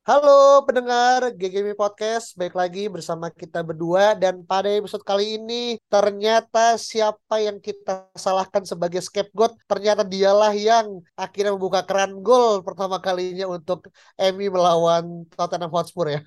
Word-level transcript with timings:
Halo 0.00 0.64
pendengar 0.64 1.28
GGMI 1.36 1.76
Podcast, 1.76 2.32
baik 2.32 2.56
lagi 2.56 2.88
bersama 2.88 3.28
kita 3.28 3.60
berdua 3.60 4.16
dan 4.16 4.40
pada 4.48 4.72
episode 4.72 5.04
kali 5.04 5.36
ini 5.36 5.76
ternyata 5.92 6.80
siapa 6.80 7.36
yang 7.36 7.60
kita 7.60 8.08
salahkan 8.16 8.64
sebagai 8.64 9.04
scapegoat 9.04 9.60
ternyata 9.68 10.00
dialah 10.00 10.56
yang 10.56 11.04
akhirnya 11.12 11.52
membuka 11.52 11.84
keran 11.84 12.16
gol 12.24 12.64
pertama 12.64 12.96
kalinya 12.96 13.44
untuk 13.44 13.92
Emi 14.16 14.48
melawan 14.48 15.28
Tottenham 15.36 15.68
Hotspur 15.68 16.08
ya. 16.16 16.24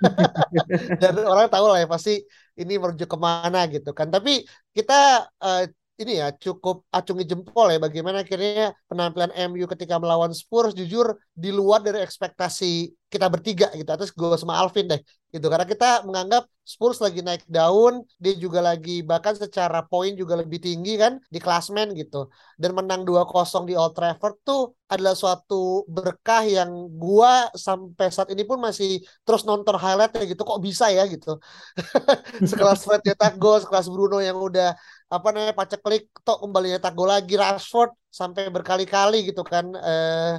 dan 1.02 1.14
orang 1.26 1.50
tahu 1.50 1.66
lah 1.74 1.82
ya 1.82 1.90
pasti 1.90 2.22
ini 2.54 2.78
merujuk 2.78 3.10
ke 3.10 3.18
mana 3.18 3.66
gitu 3.74 3.90
kan. 3.98 4.14
Tapi 4.14 4.46
kita 4.70 5.26
uh, 5.42 5.66
ini 6.04 6.14
ya 6.22 6.28
cukup 6.36 6.84
acungi 6.92 7.24
jempol 7.24 7.68
ya 7.74 7.80
bagaimana 7.80 8.18
akhirnya 8.24 8.76
penampilan 8.92 9.32
MU 9.50 9.66
ketika 9.72 9.96
melawan 9.98 10.32
Spurs 10.36 10.76
jujur 10.76 11.18
di 11.34 11.50
luar 11.50 11.80
dari 11.82 12.00
ekspektasi 12.06 12.92
kita 13.14 13.30
bertiga 13.30 13.70
gitu 13.78 13.90
atas 13.94 14.10
gue 14.10 14.38
sama 14.42 14.58
Alvin 14.58 14.90
deh 14.90 15.02
gitu. 15.30 15.46
Karena 15.50 15.66
kita 15.70 16.02
menganggap 16.02 16.50
Spurs 16.66 16.98
lagi 17.04 17.20
naik 17.22 17.44
daun 17.46 18.08
dia 18.18 18.34
juga 18.40 18.64
lagi 18.64 19.04
bahkan 19.04 19.36
secara 19.38 19.84
poin 19.86 20.16
juga 20.18 20.40
lebih 20.40 20.58
tinggi 20.64 20.98
kan 20.98 21.22
di 21.30 21.38
klasmen 21.38 21.94
gitu. 21.94 22.30
Dan 22.58 22.74
menang 22.74 23.06
2-0 23.06 23.70
di 23.70 23.78
Old 23.78 23.94
Trafford 23.94 24.42
tuh 24.42 24.74
adalah 24.90 25.14
suatu 25.14 25.86
berkah 25.90 26.42
yang 26.46 26.70
gua 26.98 27.50
sampai 27.54 28.10
saat 28.10 28.30
ini 28.34 28.46
pun 28.46 28.58
masih 28.62 29.02
terus 29.26 29.46
nonton 29.46 29.78
highlightnya 29.78 30.26
gitu 30.30 30.42
kok 30.42 30.62
bisa 30.62 30.90
ya 30.90 31.06
gitu. 31.06 31.38
Sekelas 32.50 32.82
Fred 32.86 33.02
cetak 33.06 33.38
gol 33.38 33.62
sekelas 33.62 33.90
Bruno 33.94 34.18
yang 34.22 34.38
udah 34.38 34.74
apa 35.16 35.28
namanya 35.34 35.54
paceklik 35.60 36.04
tok 36.26 36.42
kembali 36.44 36.68
nyetak 36.74 36.94
gol 36.98 37.10
lagi. 37.14 37.34
Rashford 37.38 37.92
sampai 38.20 38.50
berkali-kali 38.56 39.18
gitu 39.30 39.42
kan 39.46 39.66
eh, 39.78 40.34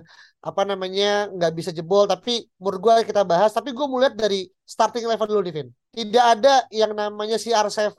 apa 0.48 0.62
namanya 0.70 1.30
nggak 1.34 1.52
bisa 1.58 1.70
jebol. 1.76 2.04
Tapi 2.10 2.44
menurut 2.60 2.80
gue 2.84 2.94
kita 3.10 3.22
bahas 3.22 3.50
tapi 3.56 3.70
gue 3.76 3.86
mau 3.90 4.02
lihat 4.02 4.18
dari 4.18 4.50
starting 4.66 5.04
level 5.06 5.28
dulu 5.30 5.42
Divin 5.46 5.68
tidak 5.94 6.24
ada 6.38 6.54
yang 6.74 6.92
namanya 6.92 7.38
CR7 7.38 7.94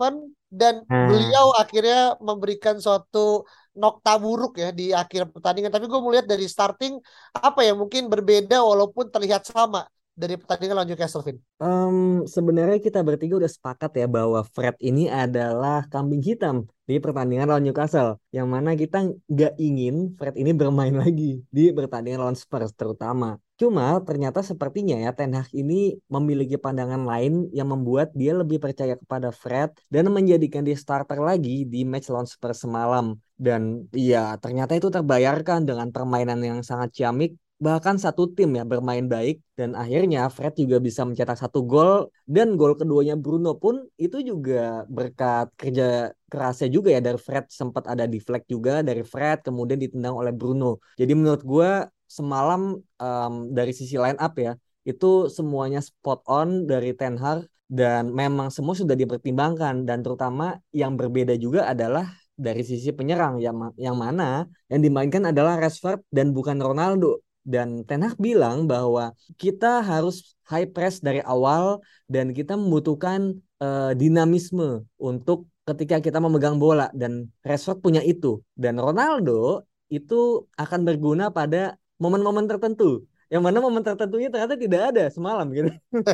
dan 0.52 0.84
hmm. 0.84 1.08
beliau 1.08 1.56
akhirnya 1.56 2.20
memberikan 2.20 2.76
suatu 2.76 3.48
nokta 3.76 4.20
buruk 4.20 4.60
ya 4.60 4.70
di 4.76 4.92
akhir 4.92 5.32
pertandingan. 5.32 5.72
Tapi 5.72 5.88
gue 5.88 6.00
mau 6.04 6.12
lihat 6.12 6.28
dari 6.28 6.44
starting 6.48 7.00
apa 7.32 7.64
ya 7.64 7.72
mungkin 7.72 8.12
berbeda 8.12 8.60
walaupun 8.60 9.08
terlihat 9.08 9.48
sama 9.48 9.88
dari 10.16 10.40
pertandingan 10.40 10.76
lawan 10.80 10.88
Newcastle 10.88 11.24
Vin? 11.28 11.38
Um, 11.60 12.24
sebenarnya 12.24 12.80
kita 12.80 13.04
bertiga 13.04 13.36
udah 13.36 13.52
sepakat 13.52 13.92
ya 14.00 14.08
bahwa 14.08 14.42
Fred 14.48 14.80
ini 14.80 15.12
adalah 15.12 15.84
kambing 15.92 16.24
hitam 16.24 16.66
di 16.88 17.04
pertandingan 17.04 17.52
lawan 17.52 17.68
Newcastle. 17.68 18.16
Yang 18.32 18.48
mana 18.48 18.72
kita 18.80 19.12
nggak 19.28 19.54
ingin 19.60 20.16
Fred 20.16 20.40
ini 20.40 20.56
bermain 20.56 20.96
lagi 21.04 21.44
di 21.52 21.76
pertandingan 21.76 22.24
lawan 22.24 22.40
Spurs 22.40 22.72
terutama. 22.72 23.36
Cuma 23.56 24.04
ternyata 24.04 24.44
sepertinya 24.44 25.00
ya 25.00 25.16
Ten 25.16 25.32
Hag 25.32 25.48
ini 25.56 25.96
memiliki 26.12 26.60
pandangan 26.60 27.08
lain 27.08 27.48
yang 27.56 27.72
membuat 27.72 28.12
dia 28.12 28.36
lebih 28.36 28.60
percaya 28.60 29.00
kepada 29.00 29.32
Fred 29.32 29.72
dan 29.88 30.12
menjadikan 30.12 30.64
dia 30.64 30.76
starter 30.76 31.20
lagi 31.20 31.64
di 31.64 31.84
match 31.88 32.08
lawan 32.12 32.28
Spurs 32.28 32.64
semalam. 32.64 33.16
Dan 33.36 33.88
ya 33.92 34.40
ternyata 34.40 34.80
itu 34.80 34.88
terbayarkan 34.88 35.68
dengan 35.68 35.92
permainan 35.92 36.40
yang 36.40 36.60
sangat 36.64 36.96
ciamik 36.96 37.36
bahkan 37.56 37.96
satu 37.96 38.28
tim 38.36 38.52
ya 38.60 38.68
bermain 38.68 39.08
baik 39.08 39.40
dan 39.56 39.80
akhirnya 39.80 40.28
Fred 40.28 40.60
juga 40.60 40.78
bisa 40.84 41.08
mencetak 41.08 41.40
satu 41.40 41.64
gol 41.64 42.12
dan 42.28 42.60
gol 42.60 42.76
keduanya 42.76 43.16
Bruno 43.16 43.56
pun 43.56 43.88
itu 43.96 44.20
juga 44.20 44.84
berkat 44.92 45.56
kerja 45.56 46.12
kerasnya 46.28 46.68
juga 46.68 46.92
ya 46.92 47.00
dari 47.00 47.16
Fred. 47.16 47.48
Sempat 47.48 47.88
ada 47.88 48.04
deflect 48.12 48.52
juga 48.52 48.84
dari 48.84 49.08
Fred 49.08 49.48
kemudian 49.48 49.80
ditendang 49.80 50.20
oleh 50.20 50.36
Bruno. 50.36 50.84
Jadi 51.00 51.16
menurut 51.16 51.44
gue 51.48 51.72
semalam 52.12 52.76
um, 53.00 53.34
dari 53.56 53.72
sisi 53.72 53.96
line 53.96 54.20
up 54.20 54.36
ya 54.36 54.60
itu 54.86 55.32
semuanya 55.32 55.80
spot 55.80 56.22
on 56.28 56.68
dari 56.68 56.92
Ten 56.94 57.16
Hag 57.18 57.48
dan 57.66 58.14
memang 58.14 58.52
semua 58.52 58.76
sudah 58.76 58.94
dipertimbangkan. 58.94 59.88
Dan 59.88 60.04
terutama 60.04 60.60
yang 60.76 61.00
berbeda 61.00 61.34
juga 61.40 61.72
adalah 61.72 62.12
dari 62.36 62.68
sisi 62.68 62.92
penyerang 62.92 63.40
yang 63.40 63.72
yang 63.80 63.96
mana 63.96 64.44
yang 64.68 64.84
dimainkan 64.84 65.24
adalah 65.32 65.56
Rashford 65.56 66.04
dan 66.12 66.36
bukan 66.36 66.60
Ronaldo 66.60 67.25
dan 67.46 67.86
Ten 67.86 68.02
Hag 68.02 68.18
bilang 68.18 68.66
bahwa 68.66 69.14
kita 69.38 69.86
harus 69.86 70.36
high 70.50 70.66
press 70.66 70.98
dari 71.00 71.22
awal 71.22 71.80
dan 72.10 72.34
kita 72.34 72.58
membutuhkan 72.58 73.38
uh, 73.62 73.94
dinamisme 73.94 74.84
untuk 74.98 75.46
ketika 75.70 76.02
kita 76.02 76.18
memegang 76.18 76.58
bola. 76.58 76.90
Dan 76.92 77.30
Rashford 77.46 77.86
punya 77.86 78.02
itu. 78.02 78.42
Dan 78.58 78.82
Ronaldo 78.82 79.64
itu 79.94 80.50
akan 80.58 80.82
berguna 80.82 81.30
pada 81.30 81.78
momen-momen 82.02 82.50
tertentu 82.50 83.06
yang 83.34 83.42
mana 83.42 83.58
momen 83.58 83.82
tertentunya 83.82 84.30
ternyata 84.30 84.54
tidak 84.54 84.82
ada 84.94 85.04
semalam 85.10 85.50
gitu. 85.50 85.74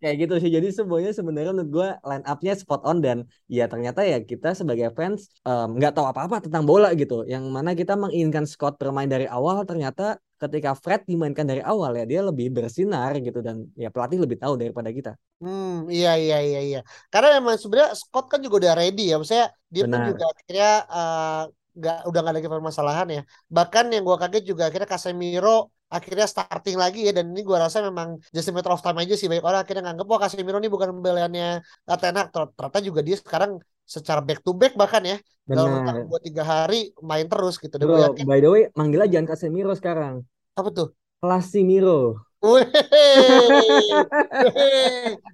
Kayak 0.00 0.16
gitu 0.24 0.34
sih. 0.40 0.50
Jadi 0.52 0.68
semuanya 0.72 1.12
sebenarnya 1.12 1.52
menurut 1.52 1.70
gue 1.70 1.88
line 2.00 2.24
upnya 2.24 2.52
spot 2.56 2.80
on 2.88 3.04
dan 3.04 3.28
ya 3.44 3.68
ternyata 3.68 4.00
ya 4.04 4.24
kita 4.24 4.56
sebagai 4.56 4.88
fans 4.96 5.28
nggak 5.44 5.92
um, 5.92 5.96
tahu 5.96 6.06
apa-apa 6.08 6.48
tentang 6.48 6.64
bola 6.64 6.96
gitu. 6.96 7.28
Yang 7.28 7.44
mana 7.52 7.76
kita 7.76 7.94
menginginkan 7.94 8.48
Scott 8.48 8.80
bermain 8.80 9.08
dari 9.08 9.28
awal 9.28 9.68
ternyata 9.68 10.16
ketika 10.40 10.76
Fred 10.76 11.06
dimainkan 11.08 11.46
dari 11.46 11.62
awal 11.64 11.94
ya 11.96 12.04
dia 12.04 12.20
lebih 12.20 12.52
bersinar 12.52 13.16
gitu 13.22 13.40
dan 13.40 13.64
ya 13.78 13.88
pelatih 13.88 14.20
lebih 14.20 14.40
tahu 14.40 14.60
daripada 14.60 14.90
kita. 14.90 15.12
Hmm 15.40 15.88
iya 15.92 16.16
iya 16.16 16.38
iya 16.40 16.60
iya. 16.60 16.80
Karena 17.12 17.40
memang 17.40 17.60
sebenarnya 17.60 17.92
Scott 17.96 18.32
kan 18.32 18.40
juga 18.40 18.64
udah 18.64 18.74
ready 18.80 19.12
ya. 19.12 19.16
Maksudnya 19.20 19.48
dia 19.68 19.84
Benar. 19.84 19.92
pun 19.92 20.00
juga 20.12 20.24
akhirnya 20.32 20.72
uh, 20.88 21.42
nggak 21.74 22.06
udah 22.06 22.20
nggak 22.22 22.34
lagi 22.38 22.48
permasalahan 22.48 23.06
ya 23.10 23.22
bahkan 23.50 23.90
yang 23.90 24.06
gue 24.06 24.16
kaget 24.16 24.44
juga 24.46 24.62
akhirnya 24.70 24.88
Casemiro 24.88 25.74
akhirnya 25.90 26.26
starting 26.26 26.76
lagi 26.78 27.06
ya 27.06 27.12
dan 27.14 27.30
ini 27.30 27.42
gue 27.42 27.56
rasa 27.58 27.82
memang 27.82 28.18
just 28.34 28.50
a 28.50 28.52
matter 28.54 28.70
of 28.70 28.82
time 28.82 28.98
aja 28.98 29.14
sih 29.18 29.26
banyak 29.26 29.44
orang 29.44 29.60
akhirnya 29.62 29.82
nganggep 29.90 30.06
wah 30.06 30.20
Casemiro 30.22 30.58
ini 30.62 30.70
bukan 30.70 30.88
pembeliannya 30.94 31.62
Ten 31.98 32.16
ternyata 32.30 32.78
juga 32.82 33.00
dia 33.02 33.16
sekarang 33.18 33.58
secara 33.84 34.24
back 34.24 34.40
to 34.40 34.56
back 34.56 34.72
bahkan 34.74 35.04
ya 35.04 35.16
Benar. 35.44 35.84
dalam 35.84 36.08
dua 36.08 36.20
tiga 36.24 36.42
hari 36.42 36.96
main 37.04 37.28
terus 37.28 37.60
gitu. 37.60 37.76
Bro, 37.76 38.00
yakin, 38.00 38.24
by 38.24 38.40
the 38.40 38.48
way 38.48 38.62
manggil 38.72 39.04
aja 39.04 39.20
jangan 39.20 39.36
Casemiro 39.36 39.72
sekarang. 39.76 40.24
Apa 40.56 40.68
tuh? 40.72 40.88
Casemiro. 41.20 42.24
Wih, 42.44 42.66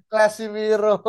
Casemiro. 0.07 1.03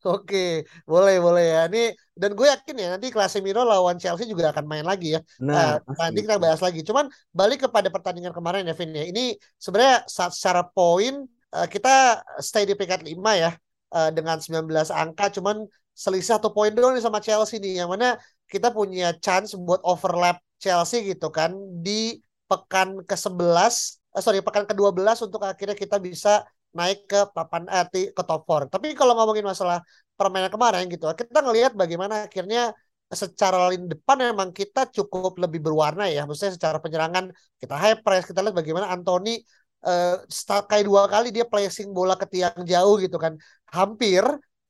Oke, 0.00 0.64
boleh 0.88 1.16
boleh 1.20 1.44
ya. 1.52 1.62
Ini 1.68 1.92
dan 2.16 2.32
gue 2.32 2.46
yakin 2.48 2.76
ya 2.80 2.88
nanti 2.96 3.12
Casemiro 3.12 3.60
lawan 3.60 4.00
Chelsea 4.00 4.24
juga 4.24 4.48
akan 4.56 4.64
main 4.64 4.86
lagi 4.88 5.12
ya. 5.12 5.20
Nah, 5.44 5.76
uh, 5.76 5.96
nanti 6.00 6.24
kita 6.24 6.40
bahas 6.40 6.64
lagi. 6.64 6.80
Cuman 6.80 7.12
balik 7.36 7.68
kepada 7.68 7.92
pertandingan 7.92 8.32
kemarin 8.32 8.64
ya 8.64 8.72
Vin 8.72 8.96
ya. 8.96 9.04
Ini 9.04 9.36
sebenarnya 9.60 10.08
secara 10.08 10.64
poin 10.64 11.28
uh, 11.52 11.68
kita 11.68 12.24
stay 12.40 12.64
di 12.64 12.72
peringkat 12.72 13.04
5 13.04 13.12
ya 13.36 13.52
uh, 13.92 14.10
dengan 14.12 14.40
19 14.40 14.72
angka 14.88 15.36
cuman 15.36 15.68
selisih 15.96 16.36
satu 16.36 16.52
poin 16.52 16.72
doang 16.72 16.96
nih 16.96 17.04
sama 17.04 17.20
Chelsea 17.24 17.56
nih 17.56 17.84
yang 17.84 17.88
mana 17.92 18.20
kita 18.48 18.68
punya 18.72 19.16
chance 19.20 19.56
buat 19.56 19.80
overlap 19.84 20.40
Chelsea 20.60 21.04
gitu 21.12 21.32
kan 21.32 21.56
di 21.84 22.20
pekan 22.46 23.02
ke-11 23.02 24.05
uh, 24.16 24.22
sorry 24.24 24.40
pekan 24.40 24.64
ke-12 24.64 25.28
untuk 25.28 25.44
akhirnya 25.44 25.76
kita 25.76 26.00
bisa 26.00 26.42
naik 26.72 27.08
ke 27.08 27.20
papan 27.36 27.68
eh, 27.68 28.12
ke 28.16 28.22
top 28.24 28.44
4. 28.48 28.72
Tapi 28.72 28.96
kalau 28.96 29.12
ngomongin 29.16 29.44
masalah 29.44 29.80
permainan 30.16 30.48
kemarin 30.52 30.88
gitu, 30.88 31.04
kita 31.12 31.40
ngelihat 31.44 31.72
bagaimana 31.76 32.28
akhirnya 32.28 32.72
secara 33.06 33.70
lini 33.70 33.86
depan 33.86 34.18
memang 34.18 34.50
kita 34.50 34.88
cukup 34.92 35.38
lebih 35.40 35.60
berwarna 35.64 36.08
ya. 36.10 36.24
Maksudnya 36.28 36.54
secara 36.58 36.76
penyerangan 36.84 37.30
kita 37.60 37.74
high 37.76 37.98
press, 38.04 38.24
kita 38.28 38.40
lihat 38.44 38.56
bagaimana 38.56 38.90
Anthony 38.92 39.40
uh, 39.86 40.24
kayak 40.68 40.84
dua 40.84 41.06
kali 41.06 41.30
dia 41.32 41.44
placing 41.46 41.92
bola 41.96 42.18
ke 42.20 42.26
tiang 42.28 42.60
jauh 42.66 42.96
gitu 43.00 43.16
kan. 43.16 43.38
Hampir 43.72 44.24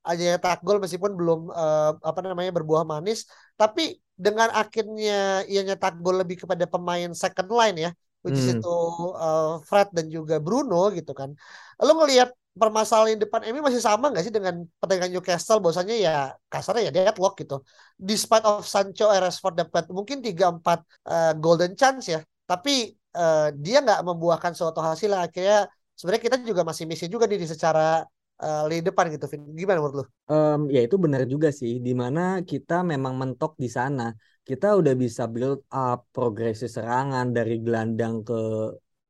aja 0.06 0.38
tak 0.38 0.62
gol 0.62 0.78
meskipun 0.78 1.18
belum 1.18 1.50
uh, 1.50 1.98
apa 1.98 2.20
namanya 2.22 2.54
berbuah 2.54 2.86
manis, 2.86 3.26
tapi 3.58 3.98
dengan 4.14 4.48
akhirnya 4.54 5.42
ia 5.50 5.60
nyetak 5.66 5.98
gol 5.98 6.22
lebih 6.22 6.46
kepada 6.46 6.64
pemain 6.70 7.10
second 7.10 7.50
line 7.50 7.76
ya 7.76 7.90
which 8.26 8.36
is 8.42 8.50
hmm. 8.50 8.58
itu 8.58 8.76
uh, 9.14 9.62
Fred 9.62 9.88
dan 9.94 10.10
juga 10.10 10.42
Bruno 10.42 10.90
gitu 10.90 11.14
kan. 11.14 11.30
Lo 11.78 11.94
ngelihat 12.02 12.34
permasalahan 12.56 13.20
depan 13.20 13.44
ini 13.44 13.60
masih 13.60 13.78
sama 13.78 14.10
nggak 14.10 14.24
sih 14.26 14.34
dengan 14.34 14.64
pertandingan 14.80 15.12
Newcastle 15.14 15.62
bahwasanya 15.62 15.94
ya 15.94 16.14
kasarnya 16.50 16.90
ya 16.90 16.92
deadlock 16.92 17.38
gitu. 17.38 17.62
Despite 17.94 18.42
of 18.42 18.66
Sancho 18.66 19.06
Rashford 19.06 19.54
dapat 19.62 19.86
mungkin 19.94 20.18
3 20.24 20.58
4 20.58 20.66
uh, 21.06 21.32
golden 21.38 21.78
chance 21.78 22.10
ya. 22.10 22.20
tapi 22.46 22.94
uh, 23.18 23.50
dia 23.58 23.82
nggak 23.82 24.06
membuahkan 24.06 24.54
suatu 24.54 24.78
hasil 24.78 25.10
akhirnya 25.10 25.66
sebenarnya 25.98 26.22
kita 26.30 26.36
juga 26.46 26.62
masih 26.62 26.86
misi 26.86 27.10
juga 27.10 27.26
nih 27.26 27.42
di 27.42 27.48
secara 27.50 28.06
uh, 28.38 28.64
lini 28.68 28.84
depan 28.84 29.08
gitu. 29.10 29.26
Gimana 29.56 29.80
menurut 29.80 29.94
lu? 29.98 30.04
Um, 30.28 30.68
ya 30.68 30.84
itu 30.84 30.96
benar 31.00 31.24
juga 31.24 31.48
sih 31.50 31.80
di 31.80 31.92
mana 31.96 32.46
kita 32.46 32.84
memang 32.84 33.16
mentok 33.16 33.56
di 33.56 33.66
sana 33.66 34.12
kita 34.48 34.66
udah 34.80 34.94
bisa 35.04 35.22
build 35.34 35.60
up 35.74 35.98
progresi 36.14 36.64
serangan 36.76 37.26
dari 37.36 37.54
gelandang 37.64 38.14
ke 38.28 38.34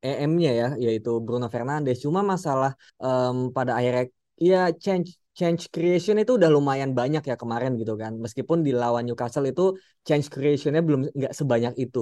EM-nya 0.01 0.51
ya 0.61 0.67
yaitu 0.85 1.09
Bruno 1.25 1.47
Fernandes. 1.53 1.97
Cuma 2.05 2.21
masalah 2.33 2.71
um, 3.05 3.53
pada 3.55 3.71
akhirnya 3.77 4.03
ya 4.49 4.57
change 4.83 5.09
change 5.37 5.61
creation 5.73 6.17
itu 6.21 6.31
udah 6.41 6.49
lumayan 6.49 6.91
banyak 6.99 7.21
ya 7.29 7.35
kemarin 7.41 7.71
gitu 7.81 7.93
kan. 8.01 8.13
Meskipun 8.23 8.65
di 8.65 8.71
lawan 8.73 9.05
Newcastle 9.05 9.45
itu 9.51 9.77
change 10.07 10.25
creationnya 10.33 10.81
belum 10.87 11.01
nggak 11.17 11.33
sebanyak 11.39 11.73
itu. 11.77 11.99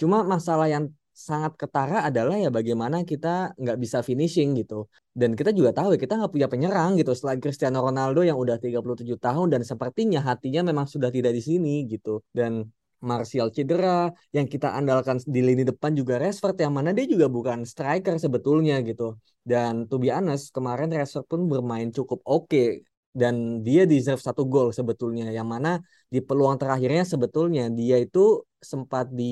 Cuma 0.00 0.22
masalah 0.22 0.66
yang 0.70 0.84
sangat 1.16 1.56
ketara 1.56 2.04
adalah 2.04 2.36
ya 2.36 2.52
bagaimana 2.52 3.00
kita 3.08 3.56
nggak 3.56 3.78
bisa 3.80 3.98
finishing 4.04 4.52
gitu. 4.60 4.84
Dan 5.16 5.32
kita 5.32 5.50
juga 5.56 5.72
tahu 5.72 5.96
ya 5.96 5.98
kita 6.04 6.20
nggak 6.20 6.32
punya 6.34 6.48
penyerang 6.52 6.90
gitu 7.00 7.16
selain 7.16 7.40
Cristiano 7.40 7.80
Ronaldo 7.80 8.20
yang 8.20 8.36
udah 8.36 8.60
37 8.60 9.16
tahun 9.16 9.48
dan 9.48 9.62
sepertinya 9.64 10.20
hatinya 10.20 10.60
memang 10.68 10.84
sudah 10.84 11.08
tidak 11.08 11.32
di 11.32 11.40
sini 11.40 11.88
gitu. 11.88 12.20
Dan 12.28 12.68
Martial 13.00 13.52
cedera, 13.52 14.08
yang 14.32 14.48
kita 14.48 14.72
andalkan 14.72 15.20
di 15.24 15.40
lini 15.44 15.64
depan 15.68 15.92
juga 15.92 16.16
Rashford 16.16 16.56
yang 16.64 16.72
mana 16.76 16.96
dia 16.96 17.04
juga 17.04 17.28
bukan 17.28 17.64
striker 17.64 18.16
sebetulnya 18.20 18.80
gitu. 18.84 19.16
Dan 19.40 19.88
to 19.88 19.96
be 20.00 20.08
honest, 20.12 20.52
kemarin 20.52 20.88
Rashford 20.92 21.28
pun 21.28 21.40
bermain 21.48 21.88
cukup 21.92 22.20
oke 22.24 22.48
okay 22.48 22.68
dan 23.16 23.64
dia 23.64 23.88
deserve 23.88 24.20
satu 24.20 24.44
gol 24.44 24.76
sebetulnya 24.76 25.32
yang 25.32 25.48
mana 25.48 25.80
di 26.12 26.20
peluang 26.20 26.60
terakhirnya 26.60 27.08
sebetulnya 27.08 27.72
dia 27.72 27.96
itu 27.96 28.44
sempat 28.72 29.04
di 29.18 29.24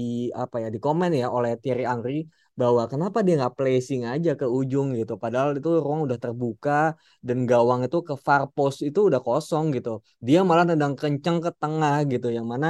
apa 0.43 0.57
ya 0.63 0.69
di 0.75 0.79
komen 0.85 1.11
ya 1.21 1.27
oleh 1.37 1.51
Thierry 1.63 1.85
Angri 1.93 2.13
bahwa 2.61 2.83
kenapa 2.93 3.19
dia 3.27 3.35
nggak 3.39 3.55
placing 3.59 4.03
aja 4.13 4.31
ke 4.41 4.47
ujung 4.59 4.87
gitu. 4.99 5.13
Padahal 5.23 5.51
itu 5.59 5.69
ruang 5.85 6.01
udah 6.07 6.19
terbuka 6.25 6.73
dan 7.27 7.39
gawang 7.51 7.81
itu 7.87 7.99
ke 8.09 8.15
far 8.27 8.43
post 8.55 8.79
itu 8.89 8.99
udah 9.09 9.21
kosong 9.27 9.65
gitu. 9.77 9.91
Dia 10.27 10.39
malah 10.49 10.65
tendang 10.71 10.95
kenceng 11.01 11.39
ke 11.45 11.51
tengah 11.61 11.97
gitu 12.13 12.27
yang 12.37 12.47
mana 12.53 12.69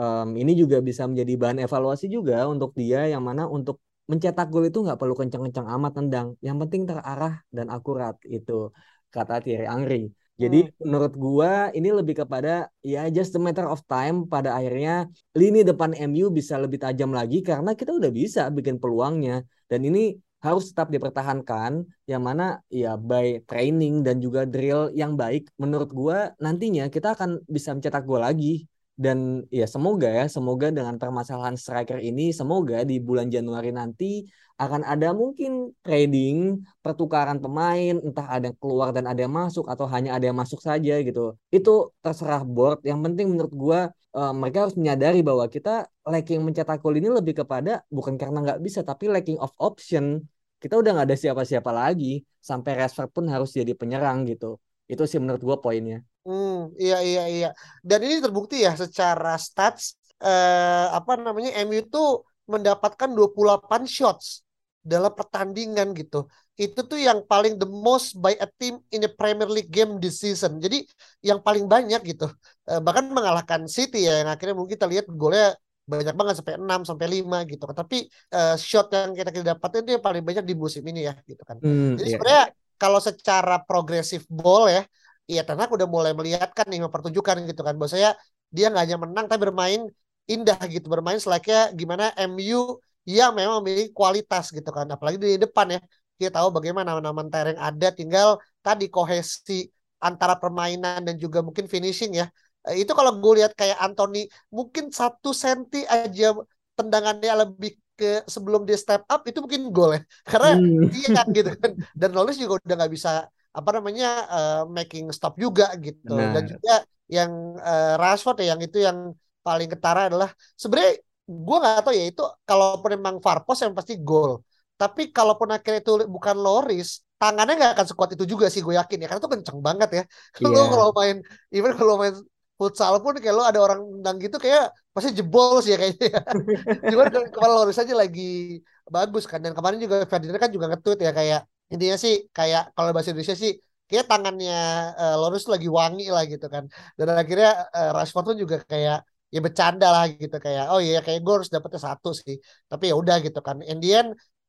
um, 0.00 0.28
ini 0.40 0.52
juga 0.60 0.76
bisa 0.88 1.02
menjadi 1.10 1.32
bahan 1.42 1.58
evaluasi 1.66 2.06
juga 2.16 2.34
untuk 2.52 2.70
dia 2.80 2.98
yang 3.12 3.22
mana 3.28 3.42
untuk 3.56 3.76
mencetak 4.10 4.46
gol 4.52 4.64
itu 4.70 4.78
nggak 4.84 4.96
perlu 5.00 5.14
kenceng-kenceng 5.20 5.68
amat 5.76 5.92
tendang. 5.98 6.26
Yang 6.46 6.56
penting 6.64 6.82
terarah 6.88 7.34
dan 7.56 7.66
akurat 7.68 8.14
itu 8.24 8.72
kata 9.14 9.34
Thierry 9.44 9.66
Angri 9.68 10.08
jadi 10.38 10.70
hmm. 10.70 10.86
menurut 10.86 11.12
gua 11.18 11.52
ini 11.74 11.90
lebih 11.90 12.22
kepada 12.22 12.70
ya 12.80 13.10
just 13.10 13.34
a 13.34 13.40
matter 13.42 13.66
of 13.66 13.82
time 13.90 14.24
pada 14.30 14.54
akhirnya 14.54 15.10
lini 15.34 15.66
depan 15.66 15.92
MU 16.08 16.30
bisa 16.30 16.54
lebih 16.56 16.78
tajam 16.78 17.10
lagi 17.10 17.42
karena 17.42 17.74
kita 17.74 17.90
udah 17.90 18.10
bisa 18.14 18.46
bikin 18.54 18.78
peluangnya 18.78 19.42
dan 19.66 19.82
ini 19.82 20.14
harus 20.38 20.70
tetap 20.70 20.94
dipertahankan 20.94 21.82
yang 22.06 22.22
mana 22.22 22.62
ya 22.70 22.94
by 22.94 23.42
training 23.50 24.06
dan 24.06 24.22
juga 24.22 24.46
drill 24.46 24.94
yang 24.94 25.18
baik 25.18 25.50
menurut 25.58 25.90
gua 25.90 26.30
nantinya 26.38 26.86
kita 26.86 27.18
akan 27.18 27.42
bisa 27.50 27.74
mencetak 27.74 28.06
gol 28.06 28.22
lagi 28.22 28.70
dan 28.98 29.46
ya 29.54 29.66
semoga 29.70 30.10
ya 30.10 30.26
semoga 30.26 30.74
dengan 30.74 30.98
permasalahan 30.98 31.54
striker 31.54 32.02
ini 32.02 32.34
semoga 32.34 32.82
di 32.82 32.98
bulan 32.98 33.30
Januari 33.30 33.70
nanti 33.70 34.26
akan 34.58 34.82
ada 34.82 35.14
mungkin 35.14 35.70
trading 35.86 36.66
pertukaran 36.82 37.38
pemain 37.38 37.94
entah 38.02 38.26
ada 38.26 38.50
yang 38.50 38.58
keluar 38.58 38.90
dan 38.90 39.06
ada 39.06 39.20
yang 39.22 39.30
masuk 39.30 39.70
atau 39.70 39.86
hanya 39.86 40.18
ada 40.18 40.26
yang 40.26 40.34
masuk 40.34 40.58
saja 40.58 40.98
gitu. 40.98 41.38
Itu 41.54 41.94
terserah 42.02 42.42
board. 42.42 42.82
Yang 42.82 42.98
penting 43.06 43.26
menurut 43.30 43.54
gua 43.54 43.80
uh, 44.18 44.34
mereka 44.34 44.66
harus 44.66 44.74
menyadari 44.74 45.22
bahwa 45.22 45.46
kita 45.46 45.86
lacking 46.02 46.42
mencetak 46.42 46.82
gol 46.82 46.98
ini 46.98 47.06
lebih 47.06 47.38
kepada 47.38 47.86
bukan 47.86 48.18
karena 48.18 48.42
nggak 48.42 48.58
bisa 48.66 48.82
tapi 48.82 49.06
lacking 49.06 49.38
of 49.38 49.54
option. 49.62 50.26
Kita 50.58 50.74
udah 50.74 50.90
nggak 50.90 51.06
ada 51.06 51.18
siapa-siapa 51.22 51.70
lagi. 51.70 52.26
Sampai 52.42 52.74
Rashford 52.74 53.14
pun 53.14 53.30
harus 53.30 53.54
jadi 53.54 53.70
penyerang 53.78 54.26
gitu. 54.26 54.58
Itu 54.90 55.06
sih 55.06 55.22
menurut 55.22 55.42
gua 55.46 55.62
poinnya 55.62 56.02
Hmm, 56.28 56.76
iya 56.76 57.00
iya 57.00 57.22
iya. 57.32 57.48
Dan 57.80 58.04
ini 58.04 58.20
terbukti 58.20 58.60
ya 58.60 58.76
secara 58.76 59.40
stats 59.40 59.96
eh, 60.20 60.86
apa 60.92 61.16
namanya 61.16 61.56
MU 61.64 61.80
itu 61.80 62.20
mendapatkan 62.52 63.08
28 63.16 63.88
shots 63.88 64.44
dalam 64.84 65.12
pertandingan 65.16 65.96
gitu. 65.96 66.28
Itu 66.52 66.84
tuh 66.84 67.00
yang 67.00 67.24
paling 67.24 67.56
the 67.56 67.64
most 67.64 68.20
by 68.20 68.36
a 68.36 68.48
team 68.60 68.76
in 68.92 69.00
the 69.00 69.08
Premier 69.08 69.48
League 69.48 69.72
game 69.72 69.96
this 69.96 70.20
season. 70.20 70.60
Jadi 70.60 70.84
yang 71.24 71.40
paling 71.40 71.64
banyak 71.64 72.04
gitu. 72.04 72.28
Eh, 72.68 72.80
bahkan 72.84 73.08
mengalahkan 73.08 73.64
City 73.64 74.04
ya 74.04 74.20
yang 74.20 74.28
akhirnya 74.28 74.52
mungkin 74.52 74.76
kita 74.76 74.84
lihat 74.84 75.08
golnya 75.08 75.56
banyak 75.88 76.12
banget 76.12 76.34
sampai 76.44 76.54
6 76.60 76.80
sampai 76.84 77.06
5 77.08 77.38
gitu 77.48 77.64
kan. 77.64 77.76
Tapi 77.80 78.04
uh, 78.36 78.56
shot 78.60 78.92
yang 78.92 79.16
kita 79.16 79.32
kita 79.32 79.44
dapatin 79.56 79.80
itu 79.88 79.96
yang 79.96 80.04
paling 80.04 80.20
banyak 80.20 80.44
di 80.44 80.52
musim 80.52 80.84
ini 80.84 81.08
ya 81.08 81.16
gitu 81.24 81.40
kan. 81.48 81.56
Hmm, 81.64 81.96
Jadi 81.96 82.08
iya. 82.12 82.14
sebenarnya 82.20 82.44
kalau 82.76 83.00
secara 83.00 83.56
progresif 83.64 84.28
ball 84.28 84.68
ya 84.68 84.84
Iya, 85.28 85.40
Ten 85.46 85.60
Hag 85.60 85.70
udah 85.76 85.84
mulai 85.84 86.12
melihatkan 86.16 86.64
nih 86.72 86.80
mempertunjukkan 86.88 87.36
gitu 87.52 87.60
kan 87.66 87.74
bahwa 87.76 87.90
saya 87.92 88.10
dia 88.48 88.72
nggak 88.72 88.82
hanya 88.88 88.98
menang 89.04 89.24
tapi 89.28 89.40
bermain 89.44 89.80
indah 90.24 90.56
gitu 90.72 90.86
bermain 90.88 91.20
selayaknya 91.20 91.72
gimana 91.76 92.04
MU 92.16 92.80
yang 93.04 93.32
memang 93.36 93.60
memiliki 93.60 93.92
kualitas 93.92 94.44
gitu 94.56 94.68
kan 94.72 94.88
apalagi 94.88 95.16
di 95.20 95.40
depan 95.40 95.66
ya. 95.76 95.80
Kita 96.18 96.42
tahu 96.42 96.48
bagaimana 96.56 96.96
nama-nama 96.96 97.22
yang 97.44 97.60
ada 97.60 97.88
tinggal 97.94 98.28
tadi 98.64 98.90
kohesi 98.90 99.68
antara 100.02 100.34
permainan 100.34 101.04
dan 101.06 101.14
juga 101.20 101.44
mungkin 101.44 101.68
finishing 101.68 102.12
ya. 102.20 102.26
Eh, 102.68 102.82
itu 102.82 102.92
kalau 102.96 103.12
gue 103.22 103.32
lihat 103.44 103.52
kayak 103.54 103.78
Anthony 103.78 104.26
mungkin 104.50 104.90
satu 104.90 105.30
senti 105.30 105.84
aja 105.86 106.34
tendangannya 106.74 107.32
lebih 107.46 107.78
ke 107.98 108.22
sebelum 108.30 108.62
dia 108.62 108.78
step 108.78 109.02
up 109.10 109.22
itu 109.28 109.38
mungkin 109.44 109.70
gol 109.70 109.96
ya. 109.96 110.00
Karena 110.24 110.50
hmm. 110.56 110.88
dia 110.92 111.20
gitu 111.36 111.50
kan 111.60 111.70
dan 111.96 112.08
Knowles 112.12 112.36
juga 112.40 112.60
udah 112.64 112.76
nggak 112.80 112.92
bisa 112.96 113.10
apa 113.52 113.70
namanya 113.80 114.08
uh, 114.28 114.62
making 114.68 115.08
stop 115.10 115.34
juga 115.40 115.72
gitu 115.80 116.14
nah. 116.14 116.32
dan 116.36 116.44
juga 116.44 116.74
yang 117.08 117.56
uh, 117.58 117.94
Rashford 117.96 118.44
ya 118.44 118.54
yang 118.54 118.60
itu 118.60 118.78
yang 118.84 118.98
paling 119.40 119.68
ketara 119.72 120.12
adalah 120.12 120.28
sebenarnya 120.60 121.00
gue 121.28 121.56
nggak 121.60 121.82
tahu 121.84 121.94
ya 121.96 122.04
itu 122.08 122.22
kalaupun 122.44 122.90
memang 123.00 123.16
Farpos 123.24 123.60
yang 123.64 123.72
pasti 123.72 123.96
gol 124.00 124.44
tapi 124.78 125.10
kalaupun 125.10 125.48
akhirnya 125.50 125.80
itu 125.80 125.92
bukan 126.06 126.36
Loris 126.36 127.02
tangannya 127.18 127.58
nggak 127.58 127.72
akan 127.74 127.86
sekuat 127.90 128.10
itu 128.14 128.24
juga 128.24 128.46
sih 128.52 128.62
gue 128.62 128.78
yakin 128.78 129.02
ya 129.02 129.06
karena 129.10 129.20
itu 129.20 129.30
kenceng 129.32 129.58
banget 129.58 129.88
ya 129.90 130.02
yeah. 130.44 130.48
lo 130.54 130.62
kalau 130.70 130.88
main 130.94 131.16
even 131.50 131.72
kalau 131.74 131.98
main 131.98 132.14
futsal 132.58 132.94
pun 133.02 133.14
kayak 133.18 133.34
lo 133.34 133.42
ada 133.46 133.58
orang 133.58 133.80
nendang 133.82 134.18
gitu 134.22 134.36
kayak 134.38 134.70
pasti 134.94 135.14
jebol 135.14 135.62
sih 135.62 135.74
ya 135.74 135.78
kayaknya 135.78 136.06
ya. 136.10 136.20
cuman 136.94 137.06
kemarin 137.30 137.54
Loris 137.54 137.78
aja 137.78 137.94
lagi 137.94 138.62
bagus 138.88 139.24
kan 139.30 139.38
dan 139.42 139.52
kemarin 139.54 139.78
juga 139.78 140.06
Ferdinand 140.10 140.40
kan 140.42 140.50
juga 140.50 140.66
nge-tweet 140.74 141.00
ya 141.02 141.12
kayak 141.14 141.40
intinya 141.72 141.96
sih 142.04 142.14
kayak 142.36 142.62
kalau 142.74 142.90
bahasa 142.94 143.10
Indonesia 143.12 143.36
sih 143.44 143.52
kayak 143.88 144.04
tangannya 144.10 144.56
uh, 145.00 145.14
Loris 145.20 145.44
lagi 145.52 145.68
wangi 145.78 146.04
lah 146.14 146.24
gitu 146.32 146.46
kan. 146.54 146.64
Dan 146.98 147.06
akhirnya 147.22 147.50
uh, 147.76 147.90
Rashford 147.96 148.24
pun 148.28 148.36
juga 148.42 148.56
kayak 148.72 148.98
ya 149.34 149.40
bercanda 149.44 149.86
lah 149.92 150.04
gitu 150.08 150.36
kayak 150.40 150.72
oh 150.72 150.80
iya 150.80 151.04
kayak 151.04 151.20
gue 151.24 151.34
harus 151.36 151.50
dapetnya 151.54 151.80
satu 151.88 152.08
sih. 152.12 152.36
Tapi 152.70 152.84
ya 152.90 152.94
udah 153.00 153.16
gitu 153.26 153.40
kan. 153.46 153.56
Indian 153.72 154.06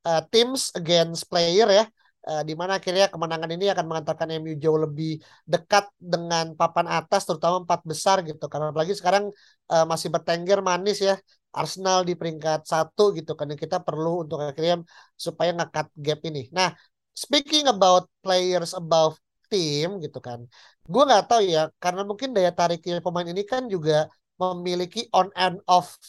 uh, 0.08 0.20
eh, 0.20 0.22
teams 0.32 0.62
against 0.80 1.22
player 1.32 1.68
ya 1.78 1.84
uh, 2.28 2.42
di 2.48 2.54
mana 2.60 2.72
akhirnya 2.80 3.06
kemenangan 3.14 3.52
ini 3.56 3.66
akan 3.74 3.86
mengantarkan 3.90 4.28
MU 4.44 4.54
jauh 4.64 4.80
lebih 4.86 5.20
dekat 5.48 5.86
dengan 5.96 6.46
papan 6.60 6.88
atas 7.00 7.22
terutama 7.28 7.64
empat 7.64 7.82
besar 7.92 8.18
gitu 8.28 8.46
karena 8.52 8.72
apalagi 8.72 8.94
sekarang 9.00 9.32
uh, 9.72 9.86
masih 9.92 10.10
bertengger 10.14 10.60
manis 10.60 11.00
ya 11.00 11.16
Arsenal 11.50 12.06
di 12.06 12.14
peringkat 12.14 12.60
satu 12.70 13.10
gitu 13.18 13.34
kan. 13.34 13.50
Kita 13.58 13.82
perlu 13.82 14.28
untuk 14.28 14.38
akhirnya 14.44 14.86
supaya 15.18 15.50
ngekat 15.58 15.88
gap 15.98 16.20
ini. 16.30 16.46
Nah 16.54 16.70
speaking 17.24 17.66
about 17.74 18.04
players 18.24 18.72
above 18.82 19.14
team 19.52 20.00
gitu 20.04 20.20
kan. 20.28 20.40
Gue 20.88 21.04
nggak 21.08 21.24
tahu 21.30 21.42
ya 21.56 21.60
karena 21.84 22.02
mungkin 22.10 22.30
daya 22.36 22.52
tariknya 22.56 23.04
pemain 23.06 23.28
ini 23.28 23.44
kan 23.52 23.64
juga 23.74 24.08
memiliki 24.40 25.00
on 25.12 25.28
and 25.36 25.58
off 25.68 26.00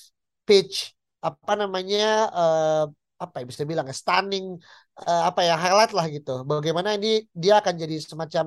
pitch 0.47 0.95
apa 1.21 1.53
namanya 1.61 2.31
uh, 2.31 2.85
apa 3.21 3.45
ya 3.45 3.45
bisa 3.45 3.63
bilang 3.69 3.85
ya 3.85 3.93
stunning 3.93 4.57
uh, 5.05 5.23
apa 5.29 5.41
ya 5.45 5.55
highlight 5.63 5.93
lah 5.93 6.07
gitu. 6.09 6.31
Bagaimana 6.49 6.97
ini 6.97 7.29
dia 7.43 7.61
akan 7.61 7.75
jadi 7.77 7.97
semacam 8.01 8.45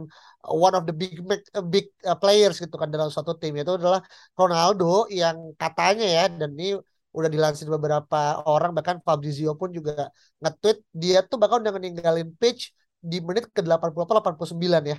one 0.49 0.73
of 0.73 0.83
the 0.89 0.95
big 1.01 1.13
big, 1.29 1.41
big 1.69 1.85
uh, 2.09 2.17
players 2.17 2.57
gitu 2.57 2.73
kan 2.81 2.89
dalam 2.89 3.13
suatu 3.13 3.37
tim. 3.37 3.53
Itu 3.53 3.77
adalah 3.77 4.01
Ronaldo 4.33 5.05
yang 5.13 5.53
katanya 5.61 6.05
ya 6.05 6.23
dan 6.39 6.57
ini 6.57 6.73
udah 7.13 7.29
dilansir 7.29 7.69
beberapa 7.69 8.41
orang 8.49 8.73
bahkan 8.73 8.97
Fabrizio 9.05 9.53
pun 9.53 9.69
juga 9.69 10.09
nge-tweet 10.41 10.77
dia 10.91 11.21
tuh 11.21 11.37
bakal 11.37 11.61
udah 11.61 11.73
meninggalin 11.77 12.29
pitch 12.41 12.73
di 12.97 13.21
menit 13.21 13.47
ke 13.55 13.61
80 13.61 14.05
atau 14.05 14.15
89 14.17 14.91
ya. 14.91 14.97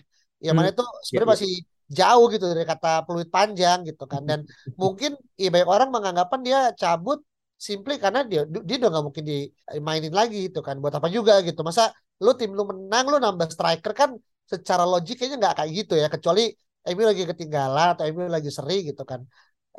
Mana 0.55 0.69
hmm. 0.71 0.75
itu 0.77 0.83
sebenarnya 1.09 1.27
yeah, 1.27 1.35
masih 1.35 1.53
jauh 1.89 2.27
gitu 2.33 2.45
dari 2.49 2.65
kata 2.65 3.05
peluit 3.05 3.29
panjang 3.29 3.85
gitu 3.85 4.05
kan 4.09 4.25
dan 4.25 4.41
mungkin 4.81 5.17
ya 5.37 5.49
banyak 5.53 5.69
orang 5.69 5.89
menganggapan 5.93 6.41
dia 6.41 6.59
cabut 6.81 7.21
simply 7.61 8.01
karena 8.01 8.25
dia 8.25 8.45
dia 8.49 8.77
udah 8.81 8.91
nggak 8.93 9.05
mungkin 9.05 9.25
dimainin 9.25 10.13
lagi 10.13 10.49
gitu 10.49 10.61
kan 10.65 10.81
buat 10.83 10.93
apa 10.97 11.09
juga 11.09 11.41
gitu 11.45 11.61
masa 11.65 11.93
lu 12.21 12.33
tim 12.37 12.53
lu 12.53 12.65
menang 12.69 13.05
lu 13.09 13.17
nambah 13.21 13.49
striker 13.53 13.93
kan 13.93 14.11
secara 14.45 14.85
logik 14.85 15.17
kayaknya 15.17 15.39
nggak 15.41 15.55
kayak 15.61 15.71
gitu 15.73 15.95
ya 15.97 16.09
kecuali 16.13 16.53
MU 16.85 17.05
lagi 17.05 17.23
ketinggalan 17.25 17.97
atau 17.97 18.05
MU 18.13 18.29
lagi 18.29 18.51
seri 18.53 18.85
gitu 18.85 19.03
kan 19.09 19.25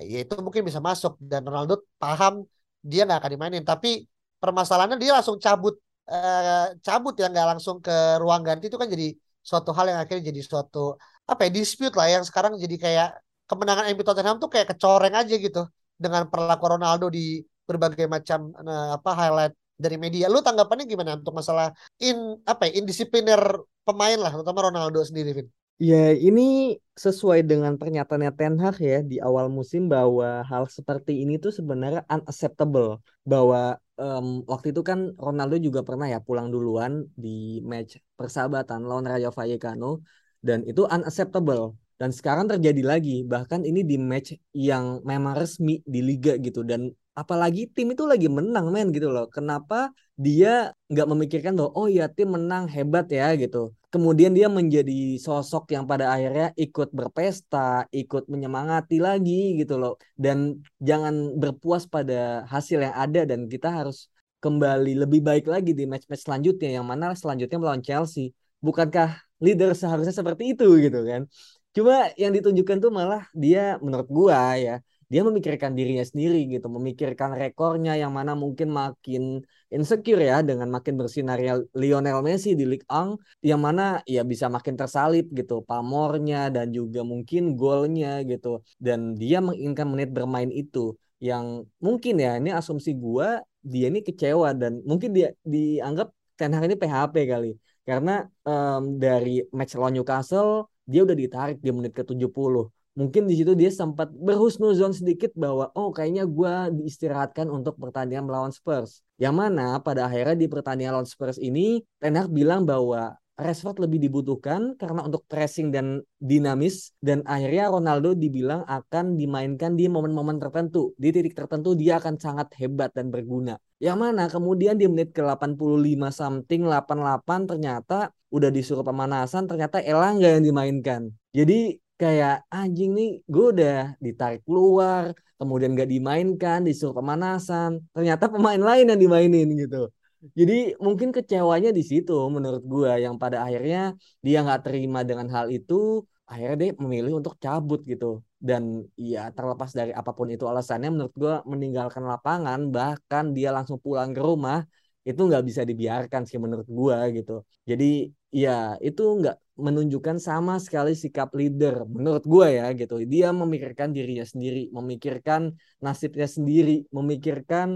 ya 0.01 0.17
itu 0.23 0.33
mungkin 0.43 0.61
bisa 0.67 0.79
masuk 0.83 1.15
dan 1.21 1.41
Ronaldo 1.47 1.83
paham 2.01 2.43
dia 2.83 3.07
nggak 3.07 3.19
akan 3.23 3.31
dimainin 3.35 3.63
tapi 3.63 4.05
permasalahannya 4.41 4.97
dia 4.99 5.11
langsung 5.17 5.37
cabut 5.39 5.75
eh, 6.11 6.75
cabut 6.85 7.13
ya 7.17 7.27
nggak 7.31 7.47
langsung 7.55 7.77
ke 7.79 8.19
ruang 8.21 8.41
ganti 8.43 8.67
itu 8.67 8.77
kan 8.81 8.89
jadi 8.91 9.15
suatu 9.45 9.71
hal 9.77 9.85
yang 9.93 9.99
akhirnya 10.01 10.33
jadi 10.33 10.41
suatu 10.41 10.97
apa 11.25 11.41
ya 11.47 11.51
dispute 11.53 11.95
lah 11.97 12.07
yang 12.09 12.23
sekarang 12.27 12.57
jadi 12.57 12.75
kayak 12.75 13.09
kemenangan 13.49 13.85
MU 13.93 14.03
Tottenham 14.05 14.37
tuh 14.41 14.49
kayak 14.53 14.67
kecoreng 14.73 15.13
aja 15.13 15.35
gitu 15.37 15.61
dengan 15.95 16.27
perlakuan 16.27 16.81
Ronaldo 16.81 17.07
di 17.07 17.39
berbagai 17.65 18.05
macam 18.05 18.51
eh, 18.53 18.89
apa 18.97 19.11
highlight 19.15 19.53
dari 19.75 19.97
media. 19.99 20.25
Lu 20.31 20.39
tanggapannya 20.39 20.85
gimana 20.87 21.19
untuk 21.19 21.35
masalah 21.35 21.71
in 21.99 22.39
apa 22.47 22.67
ya 22.69 22.79
indisipliner 22.79 23.41
pemain 23.83 24.17
lah, 24.17 24.31
terutama 24.33 24.71
Ronaldo 24.71 24.99
sendiri, 25.03 25.29
Vin? 25.35 25.47
Ya, 25.75 26.15
ini 26.15 26.79
sesuai 26.95 27.43
dengan 27.43 27.75
pernyataannya 27.75 28.31
Ten 28.39 28.55
Hag 28.63 28.79
ya 28.79 29.03
di 29.03 29.19
awal 29.19 29.51
musim 29.51 29.91
bahwa 29.91 30.39
hal 30.47 30.71
seperti 30.71 31.19
ini 31.19 31.35
tuh 31.35 31.51
sebenarnya 31.51 32.07
unacceptable. 32.07 33.03
Bahwa 33.27 33.75
um, 33.99 34.47
waktu 34.47 34.71
itu 34.71 34.81
kan 34.87 35.11
Ronaldo 35.19 35.59
juga 35.59 35.83
pernah 35.83 36.07
ya 36.07 36.23
pulang 36.23 36.47
duluan 36.47 37.03
di 37.19 37.59
match 37.67 37.99
persahabatan 38.15 38.87
lawan 38.87 39.03
Rayo 39.03 39.35
Vallecano 39.35 39.99
dan 40.39 40.63
itu 40.63 40.87
unacceptable. 40.87 41.75
Dan 41.99 42.15
sekarang 42.15 42.47
terjadi 42.47 42.79
lagi, 42.83 43.27
bahkan 43.27 43.67
ini 43.67 43.83
di 43.83 43.99
match 43.99 44.31
yang 44.55 45.03
memang 45.03 45.35
resmi 45.35 45.83
di 45.83 45.99
liga 45.99 46.39
gitu 46.39 46.63
dan 46.63 46.91
apalagi 47.19 47.67
tim 47.71 47.91
itu 47.91 48.03
lagi 48.07 48.31
menang 48.31 48.71
men 48.71 48.95
gitu 48.95 49.11
loh. 49.11 49.27
Kenapa 49.27 49.91
dia 50.15 50.71
nggak 50.87 51.07
memikirkan 51.11 51.51
bahwa 51.59 51.71
oh 51.75 51.87
ya 51.91 52.07
tim 52.07 52.31
menang 52.31 52.71
hebat 52.71 53.11
ya 53.11 53.35
gitu. 53.35 53.75
Kemudian 53.95 54.35
dia 54.35 54.51
menjadi 54.51 55.15
sosok 55.15 55.71
yang 55.71 55.87
pada 55.87 56.11
akhirnya 56.11 56.51
ikut 56.59 56.91
berpesta, 56.91 57.87
ikut 57.95 58.27
menyemangati 58.27 58.99
lagi 58.99 59.55
gitu 59.55 59.79
loh. 59.79 59.95
Dan 60.19 60.59
jangan 60.83 61.39
berpuas 61.39 61.87
pada 61.87 62.43
hasil 62.43 62.83
yang 62.83 62.91
ada 62.91 63.23
dan 63.23 63.47
kita 63.47 63.71
harus 63.71 64.11
kembali 64.43 64.99
lebih 64.99 65.23
baik 65.23 65.47
lagi 65.47 65.71
di 65.71 65.87
match-match 65.87 66.27
selanjutnya 66.27 66.75
yang 66.75 66.83
mana 66.83 67.15
selanjutnya 67.15 67.55
melawan 67.55 67.79
Chelsea. 67.79 68.35
Bukankah 68.59 69.15
leader 69.39 69.71
seharusnya 69.71 70.11
seperti 70.11 70.51
itu 70.51 70.67
gitu 70.83 70.99
kan? 71.07 71.31
Cuma 71.71 72.11
yang 72.19 72.35
ditunjukkan 72.35 72.77
tuh 72.83 72.91
malah 72.91 73.23
dia 73.31 73.79
menurut 73.79 74.11
gua 74.11 74.59
ya, 74.59 74.83
dia 75.11 75.21
memikirkan 75.27 75.71
dirinya 75.77 76.05
sendiri 76.05 76.45
gitu, 76.49 76.67
memikirkan 76.67 77.37
rekornya 77.37 77.93
yang 77.95 78.11
mana 78.17 78.33
mungkin 78.33 78.69
makin 78.73 79.45
insecure 79.73 80.21
ya 80.21 80.41
dengan 80.41 80.67
makin 80.71 80.95
bersinarnya 80.95 81.61
Lionel 81.73 82.19
Messi 82.25 82.53
di 82.59 82.65
Ligue 82.65 82.87
1 82.87 83.17
yang 83.45 83.61
mana 83.61 84.01
ya 84.05 84.21
bisa 84.23 84.45
makin 84.47 84.75
tersalip 84.79 85.25
gitu 85.33 85.65
pamornya 85.65 86.53
dan 86.55 86.71
juga 86.71 87.01
mungkin 87.01 87.57
golnya 87.59 88.21
gitu 88.25 88.61
dan 88.77 89.13
dia 89.17 89.37
menginginkan 89.41 89.87
menit 89.89 90.09
bermain 90.15 90.51
itu 90.53 90.95
yang 91.19 91.65
mungkin 91.81 92.15
ya 92.19 92.37
ini 92.37 92.51
asumsi 92.51 92.91
gua 92.93 93.41
dia 93.65 93.89
ini 93.89 93.99
kecewa 94.05 94.53
dan 94.53 94.83
mungkin 94.85 95.09
dia 95.15 95.33
dianggap 95.41 96.13
Ten 96.35 96.51
Hag 96.53 96.67
ini 96.67 96.75
PHP 96.75 97.15
kali 97.31 97.51
karena 97.87 98.27
um, 98.43 98.97
dari 98.97 99.45
match 99.53 99.73
lawan 99.77 99.93
Newcastle 99.95 100.69
dia 100.85 101.01
udah 101.01 101.17
ditarik 101.17 101.57
di 101.65 101.69
menit 101.73 101.97
ke-70. 101.97 102.69
Mungkin 102.95 103.27
di 103.27 103.35
situ 103.35 103.51
dia 103.59 103.67
sempat 103.67 104.07
berhusnuzon 104.15 104.95
sedikit 104.95 105.35
bahwa 105.35 105.67
oh 105.75 105.91
kayaknya 105.91 106.23
gue 106.23 106.79
diistirahatkan 106.79 107.51
untuk 107.51 107.75
pertandingan 107.75 108.23
melawan 108.23 108.55
Spurs. 108.55 109.03
Yang 109.19 109.35
mana 109.35 109.83
pada 109.83 110.07
akhirnya 110.07 110.39
di 110.39 110.47
pertandingan 110.47 110.99
lawan 110.99 111.09
Spurs 111.09 111.35
ini 111.35 111.83
Ten 111.99 112.15
Hag 112.15 112.31
bilang 112.31 112.63
bahwa 112.63 113.19
Rashford 113.35 113.83
lebih 113.83 113.99
dibutuhkan 113.99 114.79
karena 114.79 115.03
untuk 115.03 115.27
pressing 115.27 115.67
dan 115.67 115.99
dinamis 116.23 116.95
dan 117.03 117.19
akhirnya 117.27 117.67
Ronaldo 117.67 118.15
dibilang 118.15 118.63
akan 118.63 119.19
dimainkan 119.19 119.75
di 119.75 119.91
momen-momen 119.91 120.39
tertentu. 120.39 120.95
Di 120.95 121.11
titik 121.11 121.35
tertentu 121.35 121.75
dia 121.75 121.99
akan 121.99 122.15
sangat 122.15 122.55
hebat 122.55 122.95
dan 122.95 123.11
berguna. 123.11 123.59
Yang 123.83 123.97
mana 123.99 124.31
kemudian 124.31 124.79
di 124.79 124.87
menit 124.87 125.11
ke-85 125.11 125.99
something 126.15 126.63
88 126.63 127.51
ternyata 127.51 128.15
udah 128.31 128.49
disuruh 128.55 128.87
pemanasan 128.87 129.51
ternyata 129.51 129.83
Elangga 129.83 130.39
yang 130.39 130.43
dimainkan. 130.47 131.11
Jadi 131.35 131.75
kayak 132.01 132.33
anjing 132.51 132.91
nih 132.97 133.09
gue 133.33 133.45
udah 133.55 133.75
ditarik 134.05 134.41
keluar 134.47 135.03
kemudian 135.39 135.71
gak 135.79 135.89
dimainkan 135.93 136.59
disuruh 136.67 136.95
pemanasan 136.99 137.71
ternyata 137.95 138.25
pemain 138.33 138.59
lain 138.69 138.85
yang 138.91 138.99
dimainin 139.03 139.47
gitu. 139.63 139.91
Jadi 140.33 140.73
mungkin 140.81 141.09
kecewanya 141.13 141.69
di 141.69 141.83
situ 141.85 142.13
menurut 142.35 142.63
gue 142.65 142.91
yang 143.05 143.15
pada 143.21 143.45
akhirnya 143.45 143.93
dia 144.25 144.37
nggak 144.41 144.61
terima 144.65 144.99
dengan 145.09 145.27
hal 145.35 145.53
itu 145.53 146.01
akhirnya 146.25 146.55
dia 146.61 146.69
memilih 146.81 147.13
untuk 147.21 147.37
cabut 147.37 147.79
gitu. 147.85 148.25
Dan 148.41 148.63
ya 148.97 149.29
terlepas 149.35 149.69
dari 149.77 149.91
apa 149.93 150.11
pun 150.17 150.27
itu 150.33 150.45
alasannya 150.51 150.89
menurut 150.93 151.13
gue 151.13 151.33
meninggalkan 151.51 152.03
lapangan 152.11 152.59
bahkan 152.73 153.23
dia 153.37 153.49
langsung 153.53 153.77
pulang 153.77 154.09
ke 154.17 154.21
rumah 154.29 154.65
itu 155.05 155.21
nggak 155.29 155.43
bisa 155.49 155.61
dibiarkan 155.69 156.21
sih 156.25 156.37
menurut 156.41 156.65
gue 156.65 156.97
gitu. 157.21 157.33
Jadi 157.69 158.09
ya 158.35 158.75
itu 158.87 159.01
nggak 159.19 159.35
menunjukkan 159.65 160.17
sama 160.27 160.53
sekali 160.65 160.91
sikap 161.03 161.31
leader 161.39 161.87
menurut 161.87 162.23
gue 162.33 162.47
ya 162.59 162.65
gitu. 162.79 162.99
Dia 163.13 163.31
memikirkan 163.31 163.95
dirinya 163.95 164.25
sendiri 164.27 164.67
memikirkan 164.77 165.41
nasibnya 165.79 166.27
sendiri 166.27 166.83
memikirkan 166.91 167.67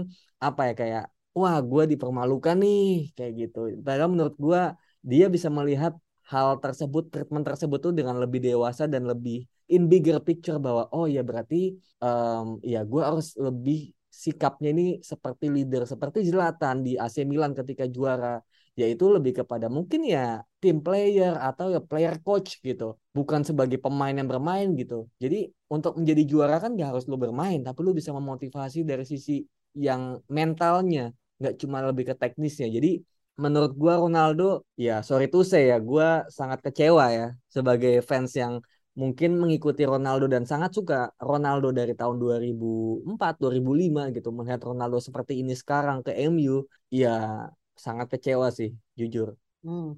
apa 0.46 0.60
ya 0.68 0.74
kayak 0.80 1.04
wah 1.32 1.56
gue 1.70 1.82
dipermalukan 1.96 2.56
nih 2.60 3.16
kayak 3.16 3.32
gitu. 3.40 3.58
Padahal 3.80 4.10
menurut 4.12 4.36
gue 4.36 4.62
dia 5.00 5.26
bisa 5.32 5.48
melihat 5.48 5.96
hal 6.30 6.60
tersebut 6.62 7.08
treatment 7.10 7.42
tersebut 7.48 7.78
tuh 7.80 7.92
dengan 7.96 8.20
lebih 8.22 8.38
dewasa 8.44 8.84
dan 8.84 9.08
lebih 9.08 9.48
in 9.72 9.88
bigger 9.90 10.20
picture 10.20 10.60
bahwa 10.60 10.86
oh 10.92 11.08
ya 11.08 11.24
berarti 11.24 11.74
um, 12.04 12.60
ya 12.60 12.84
gue 12.84 13.02
harus 13.02 13.34
lebih 13.40 13.90
sikapnya 14.10 14.68
ini 14.74 14.86
seperti 15.00 15.46
leader 15.48 15.88
seperti 15.88 16.26
Zlatan 16.26 16.82
di 16.86 16.98
AC 16.98 17.22
Milan 17.24 17.56
ketika 17.56 17.86
juara 17.86 18.42
yaitu 18.78 19.10
lebih 19.10 19.42
kepada 19.42 19.66
mungkin 19.66 20.06
ya 20.06 20.42
tim 20.62 20.78
player 20.84 21.34
atau 21.36 21.70
ya 21.74 21.80
player 21.82 22.18
coach 22.22 22.62
gitu. 22.62 22.96
Bukan 23.16 23.42
sebagai 23.42 23.78
pemain 23.82 24.14
yang 24.14 24.28
bermain 24.30 24.68
gitu. 24.78 25.10
Jadi 25.22 25.50
untuk 25.70 25.98
menjadi 25.98 26.22
juara 26.26 26.56
kan 26.62 26.74
gak 26.78 26.94
harus 26.94 27.04
lu 27.10 27.16
bermain 27.18 27.60
tapi 27.60 27.80
lu 27.82 27.90
bisa 27.96 28.10
memotivasi 28.14 28.86
dari 28.86 29.04
sisi 29.04 29.42
yang 29.74 30.18
mentalnya. 30.30 31.10
Nggak 31.40 31.54
cuma 31.60 31.80
lebih 31.82 32.12
ke 32.12 32.14
teknisnya. 32.14 32.68
Jadi 32.68 33.00
menurut 33.40 33.72
gua 33.72 33.96
Ronaldo 33.96 34.68
ya 34.76 35.00
sorry 35.00 35.32
to 35.32 35.40
say 35.40 35.72
ya 35.72 35.80
gua 35.80 36.28
sangat 36.28 36.60
kecewa 36.60 37.08
ya 37.08 37.26
sebagai 37.48 38.04
fans 38.04 38.36
yang 38.36 38.60
mungkin 38.92 39.38
mengikuti 39.40 39.86
Ronaldo 39.88 40.26
dan 40.28 40.44
sangat 40.44 40.76
suka 40.76 41.08
Ronaldo 41.16 41.72
dari 41.72 41.96
tahun 41.96 42.20
2004 42.20 43.40
2005 43.40 44.12
gitu. 44.12 44.28
Melihat 44.34 44.60
Ronaldo 44.60 44.98
seperti 45.00 45.40
ini 45.40 45.54
sekarang 45.56 46.04
ke 46.04 46.12
MU 46.28 46.66
ya 46.92 47.48
sangat 47.86 48.06
kecewa 48.12 48.46
sih 48.58 48.70
jujur. 48.98 49.28
Hmm. 49.64 49.96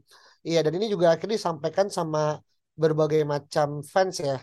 Iya 0.49 0.59
dan 0.65 0.73
ini 0.79 0.87
juga 0.95 1.07
akhirnya 1.15 1.37
disampaikan 1.39 1.87
sama 1.99 2.19
berbagai 2.83 3.23
macam 3.35 3.69
fans 3.93 4.17
ya 4.29 4.37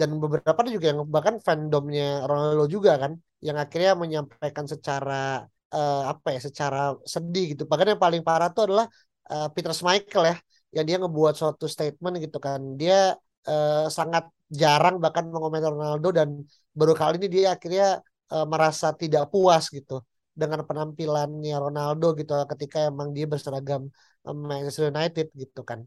dan 0.00 0.10
beberapa 0.22 0.60
juga 0.68 0.86
yang 0.92 1.00
bahkan 1.14 1.36
fandomnya 1.46 2.24
Ronaldo 2.28 2.64
juga 2.68 2.92
kan 3.02 3.12
yang 3.46 3.56
akhirnya 3.56 3.92
menyampaikan 4.02 4.66
secara 4.72 5.48
uh, 5.72 6.02
apa 6.12 6.28
ya 6.36 6.40
secara 6.48 6.78
sedih 7.14 7.44
gitu. 7.56 7.62
Bahkan 7.70 7.96
yang 7.96 8.02
paling 8.04 8.22
parah 8.28 8.48
tuh 8.52 8.62
adalah 8.68 8.86
uh, 9.32 9.48
Peter 9.54 9.72
Schmeichel 9.72 10.24
ya 10.30 10.36
yang 10.76 10.84
dia 10.88 10.96
ngebuat 11.00 11.34
suatu 11.40 11.64
statement 11.74 12.14
gitu 12.24 12.36
kan. 12.46 12.60
Dia 12.80 13.16
uh, 13.48 13.86
sangat 13.88 14.28
jarang 14.60 15.00
bahkan 15.02 15.24
mengomentari 15.26 15.72
Ronaldo 15.74 16.08
dan 16.12 16.28
baru 16.76 16.92
kali 16.92 17.16
ini 17.20 17.28
dia 17.32 17.46
akhirnya 17.56 18.04
uh, 18.30 18.46
merasa 18.46 18.92
tidak 18.94 19.32
puas 19.32 19.72
gitu 19.72 20.04
dengan 20.40 20.60
penampilannya 20.68 21.56
Ronaldo 21.64 22.06
gitu 22.20 22.32
ketika 22.52 22.78
emang 22.90 23.08
dia 23.16 23.24
berseragam 23.32 23.82
Manchester 24.50 24.92
United 24.94 25.26
gitu 25.42 25.60
kan. 25.70 25.80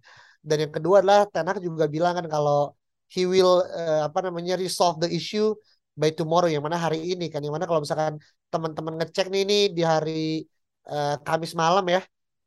Dan 0.47 0.57
yang 0.67 0.73
kedua 0.75 0.95
adalah 1.03 1.21
Tenak 1.33 1.57
juga 1.67 1.85
bilang 1.95 2.13
kan 2.17 2.25
kalau 2.35 2.73
he 3.13 3.21
will 3.31 3.61
uh, 3.65 4.07
apa 4.07 4.19
namanya 4.25 4.53
resolve 4.63 4.97
the 5.03 5.09
issue 5.09 5.53
by 5.99 6.09
tomorrow 6.15 6.47
yang 6.47 6.63
mana 6.63 6.77
hari 6.79 6.99
ini 7.11 7.27
kan 7.27 7.41
yang 7.43 7.53
mana 7.55 7.65
kalau 7.69 7.81
misalkan 7.83 8.15
teman-teman 8.53 8.95
ngecek 9.01 9.27
nih 9.33 9.41
ini 9.45 9.59
di 9.77 9.83
hari 9.83 10.45
uh, 10.87 11.19
Kamis 11.25 11.53
malam 11.57 11.83
ya 11.91 12.01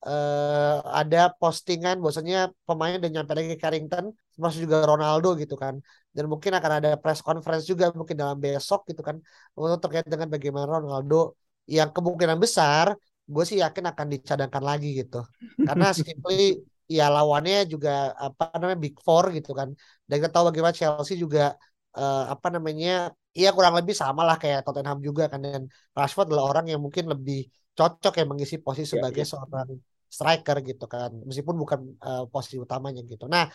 uh, 0.07 0.77
ada 1.01 1.35
postingan 1.37 2.01
bahwasanya 2.01 2.55
pemain 2.65 2.97
dan 3.03 3.11
nyampe 3.13 3.33
lagi 3.37 3.59
Carrington 3.61 4.05
termasuk 4.33 4.65
juga 4.65 4.89
Ronaldo 4.89 5.37
gitu 5.37 5.55
kan 5.61 5.75
dan 6.17 6.25
mungkin 6.33 6.57
akan 6.57 6.73
ada 6.81 6.91
press 6.97 7.21
conference 7.21 7.65
juga 7.69 7.93
mungkin 7.93 8.17
dalam 8.17 8.39
besok 8.41 8.89
gitu 8.89 9.05
kan 9.05 9.21
untuk 9.53 9.79
terkait 9.85 10.07
dengan 10.09 10.29
bagaimana 10.33 10.81
Ronaldo 10.81 11.37
yang 11.67 11.91
kemungkinan 11.95 12.39
besar 12.43 12.97
gue 13.33 13.45
sih 13.47 13.59
yakin 13.63 13.85
akan 13.93 14.07
dicadangkan 14.13 14.63
lagi 14.63 14.89
gitu. 15.01 15.23
Karena 15.63 15.95
simply 15.99 16.59
ya 16.91 17.09
lawannya 17.09 17.65
juga 17.71 18.13
apa 18.19 18.53
namanya 18.59 18.79
Big 18.85 18.97
Four 19.01 19.31
gitu 19.33 19.55
kan. 19.55 19.73
Dan 20.05 20.15
kita 20.21 20.31
tahu 20.35 20.51
bagaimana 20.51 20.75
Chelsea 20.75 21.17
juga 21.17 21.55
uh, 21.97 22.25
apa 22.35 22.49
namanya 22.53 23.15
ya 23.33 23.49
kurang 23.57 23.75
lebih 23.79 23.95
sama 23.97 24.27
lah 24.29 24.37
kayak 24.37 24.67
Tottenham 24.67 24.99
juga 25.01 25.31
kan. 25.33 25.41
Dan 25.41 25.63
Rashford 25.97 26.29
adalah 26.29 26.45
orang 26.53 26.67
yang 26.73 26.81
mungkin 26.83 27.09
lebih 27.09 27.49
cocok 27.73 28.21
yang 28.21 28.29
mengisi 28.29 28.61
posisi 28.61 28.93
ya, 28.93 29.01
sebagai 29.01 29.25
ya. 29.25 29.29
seorang 29.33 29.69
striker 30.13 30.57
gitu 30.61 30.85
kan. 30.91 31.11
Meskipun 31.25 31.57
bukan 31.57 31.81
uh, 32.05 32.25
posisi 32.29 32.61
utamanya 32.61 33.01
gitu. 33.07 33.25
Nah 33.31 33.49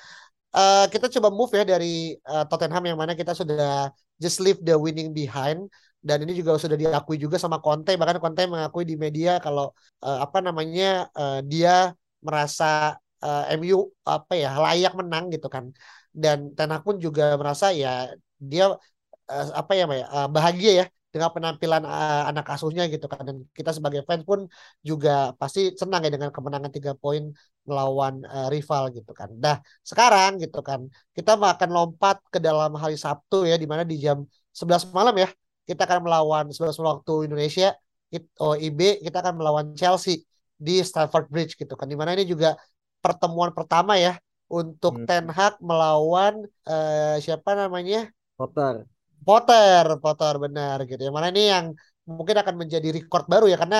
uh, 0.57 0.85
kita 0.89 1.05
coba 1.13 1.29
move 1.29 1.53
ya 1.53 1.63
dari 1.63 2.17
uh, 2.25 2.43
Tottenham 2.49 2.83
yang 2.89 2.97
mana 2.97 3.13
kita 3.13 3.37
sudah 3.37 3.93
just 4.17 4.41
leave 4.41 4.57
the 4.65 4.73
winning 4.73 5.13
behind. 5.13 5.69
Dan 5.97 6.23
ini 6.23 6.33
juga 6.39 6.55
sudah 6.55 6.77
diakui 6.77 7.17
juga 7.21 7.37
sama 7.37 7.61
Conte. 7.61 7.93
Bahkan 7.99 8.17
Conte 8.23 8.41
mengakui 8.49 8.85
di 8.87 8.95
media 8.97 9.37
kalau 9.43 9.73
uh, 10.01 10.19
apa 10.25 10.39
namanya 10.41 11.09
uh, 11.13 11.39
dia 11.43 11.93
merasa 12.25 12.97
uh, 13.21 13.43
MU 13.53 13.91
apa 14.07 14.33
ya 14.33 14.57
layak 14.57 14.93
menang 14.97 15.29
gitu 15.33 15.47
kan. 15.51 15.69
Dan 16.13 16.57
Ten 16.57 16.73
Hag 16.73 16.81
pun 16.87 16.97
juga 16.97 17.37
merasa 17.37 17.69
ya 17.73 18.09
dia 18.41 18.73
uh, 19.29 19.47
apa 19.53 19.71
ya 19.77 19.85
uh, 19.85 20.27
bahagia 20.31 20.71
ya 20.81 20.85
dengan 21.17 21.33
penampilan 21.33 21.83
uh, 21.83 22.29
anak 22.29 22.45
asuhnya 22.53 22.85
gitu 22.93 23.09
kan 23.09 23.25
dan 23.25 23.37
kita 23.57 23.73
sebagai 23.73 24.05
fans 24.05 24.21
pun 24.21 24.45
juga 24.85 25.33
pasti 25.41 25.73
senang 25.73 26.05
ya 26.05 26.13
dengan 26.13 26.29
kemenangan 26.29 26.69
tiga 26.69 26.93
poin 26.93 27.33
melawan 27.65 28.21
uh, 28.29 28.47
rival 28.53 28.93
gitu 28.93 29.11
kan. 29.17 29.33
Nah 29.41 29.57
sekarang 29.81 30.37
gitu 30.37 30.61
kan 30.61 30.85
kita 31.17 31.33
akan 31.35 31.69
lompat 31.73 32.21
ke 32.29 32.37
dalam 32.37 32.77
hari 32.77 32.95
Sabtu 32.95 33.49
ya 33.49 33.57
di 33.57 33.65
mana 33.65 33.81
di 33.81 33.97
jam 33.97 34.21
11 34.53 34.93
malam 34.93 35.17
ya 35.17 35.27
kita 35.65 35.89
akan 35.89 36.05
melawan 36.05 36.45
11 36.53 36.77
waktu 36.79 37.13
Indonesia 37.27 37.73
OIB 38.39 39.03
kita 39.03 39.17
akan 39.19 39.35
melawan 39.35 39.65
Chelsea 39.75 40.23
di 40.55 40.79
Stamford 40.81 41.27
Bridge 41.27 41.59
gitu 41.59 41.75
kan. 41.75 41.89
Di 41.89 41.97
mana 41.99 42.15
ini 42.15 42.23
juga 42.23 42.55
pertemuan 43.03 43.51
pertama 43.51 43.99
ya 43.99 44.15
untuk 44.47 45.03
hmm. 45.03 45.05
Ten 45.05 45.25
Hag 45.27 45.59
melawan 45.59 46.47
uh, 46.65 47.15
siapa 47.19 47.53
namanya? 47.53 48.07
Potter. 48.39 48.96
Potter, 49.27 49.85
Potter 50.03 50.33
benar 50.43 50.77
gitu. 50.89 51.01
Yang 51.07 51.15
mana 51.17 51.27
ini 51.33 51.43
yang 51.53 51.65
mungkin 52.17 52.35
akan 52.41 52.55
menjadi 52.61 52.87
record 52.97 53.25
baru 53.33 53.45
ya 53.51 53.57
karena 53.61 53.79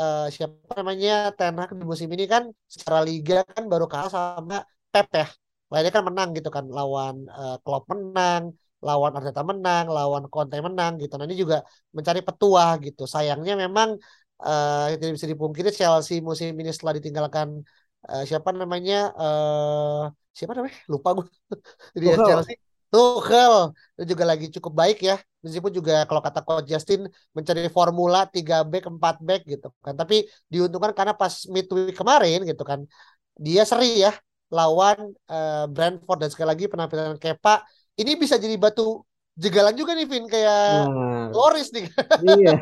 uh, 0.00 0.26
siapa 0.34 0.72
namanya 0.78 1.10
Ten 1.38 1.54
Hag 1.60 1.70
di 1.78 1.84
musim 1.90 2.08
ini 2.14 2.24
kan 2.32 2.42
secara 2.74 2.98
liga 3.08 3.46
kan 3.56 3.64
baru 3.72 3.86
kalah 3.92 4.10
sama 4.10 4.56
Pep 4.92 5.08
ya. 5.14 5.26
Lainnya 5.70 5.92
kan 5.94 6.02
menang 6.08 6.28
gitu 6.36 6.50
kan 6.56 6.64
lawan 6.66 7.30
uh, 7.30 7.56
Klopp 7.62 7.86
menang, 7.92 8.42
lawan 8.82 9.12
Arteta 9.14 9.42
menang, 9.50 9.84
lawan 9.96 10.24
Conte 10.32 10.58
menang 10.58 10.92
gitu. 11.02 11.14
Nah 11.14 11.24
ini 11.30 11.36
juga 11.42 11.56
mencari 11.96 12.20
petuah 12.26 12.70
gitu. 12.82 13.02
Sayangnya 13.06 13.54
memang 13.54 13.88
uh, 14.42 14.90
tidak 14.98 15.14
bisa 15.16 15.28
dipungkiri 15.32 15.70
Chelsea 15.70 16.18
musim 16.28 16.50
ini 16.58 16.70
setelah 16.74 16.98
ditinggalkan 16.98 17.48
uh, 18.10 18.22
siapa 18.28 18.50
namanya 18.50 19.14
uh, 19.14 20.10
siapa 20.34 20.52
namanya 20.58 20.76
lupa 20.92 21.08
gue. 21.16 21.26
Jadi 21.94 22.04
Chelsea 22.28 22.56
Tuchel 22.90 23.54
itu 24.00 24.16
juga 24.16 24.24
lagi 24.24 24.48
cukup 24.48 24.72
baik 24.72 25.04
ya. 25.04 25.20
Meskipun 25.44 25.76
juga 25.76 26.08
kalau 26.08 26.24
kata 26.24 26.40
Coach 26.40 26.72
Justin 26.72 27.04
mencari 27.36 27.68
formula 27.68 28.24
3 28.24 28.64
back 28.64 28.88
4 28.88 29.16
back 29.20 29.40
gitu 29.44 29.68
kan. 29.84 29.92
Tapi 29.92 30.24
diuntungkan 30.48 30.96
karena 30.96 31.12
pas 31.12 31.44
midweek 31.52 31.92
kemarin 31.92 32.48
gitu 32.48 32.64
kan. 32.64 32.88
Dia 33.36 33.68
seri 33.68 34.00
ya 34.00 34.16
lawan 34.48 35.12
uh, 35.28 35.68
Brentford 35.68 36.24
dan 36.24 36.32
sekali 36.32 36.48
lagi 36.48 36.64
penampilan 36.72 37.20
Kepa 37.20 37.60
ini 38.00 38.16
bisa 38.16 38.40
jadi 38.40 38.56
batu 38.56 39.04
jegalan 39.36 39.76
juga 39.76 39.92
nih 39.92 40.08
Vin 40.08 40.24
kayak 40.24 40.88
nah, 40.88 41.28
Loris 41.36 41.68
nih. 41.76 41.92
Iya. 42.24 42.56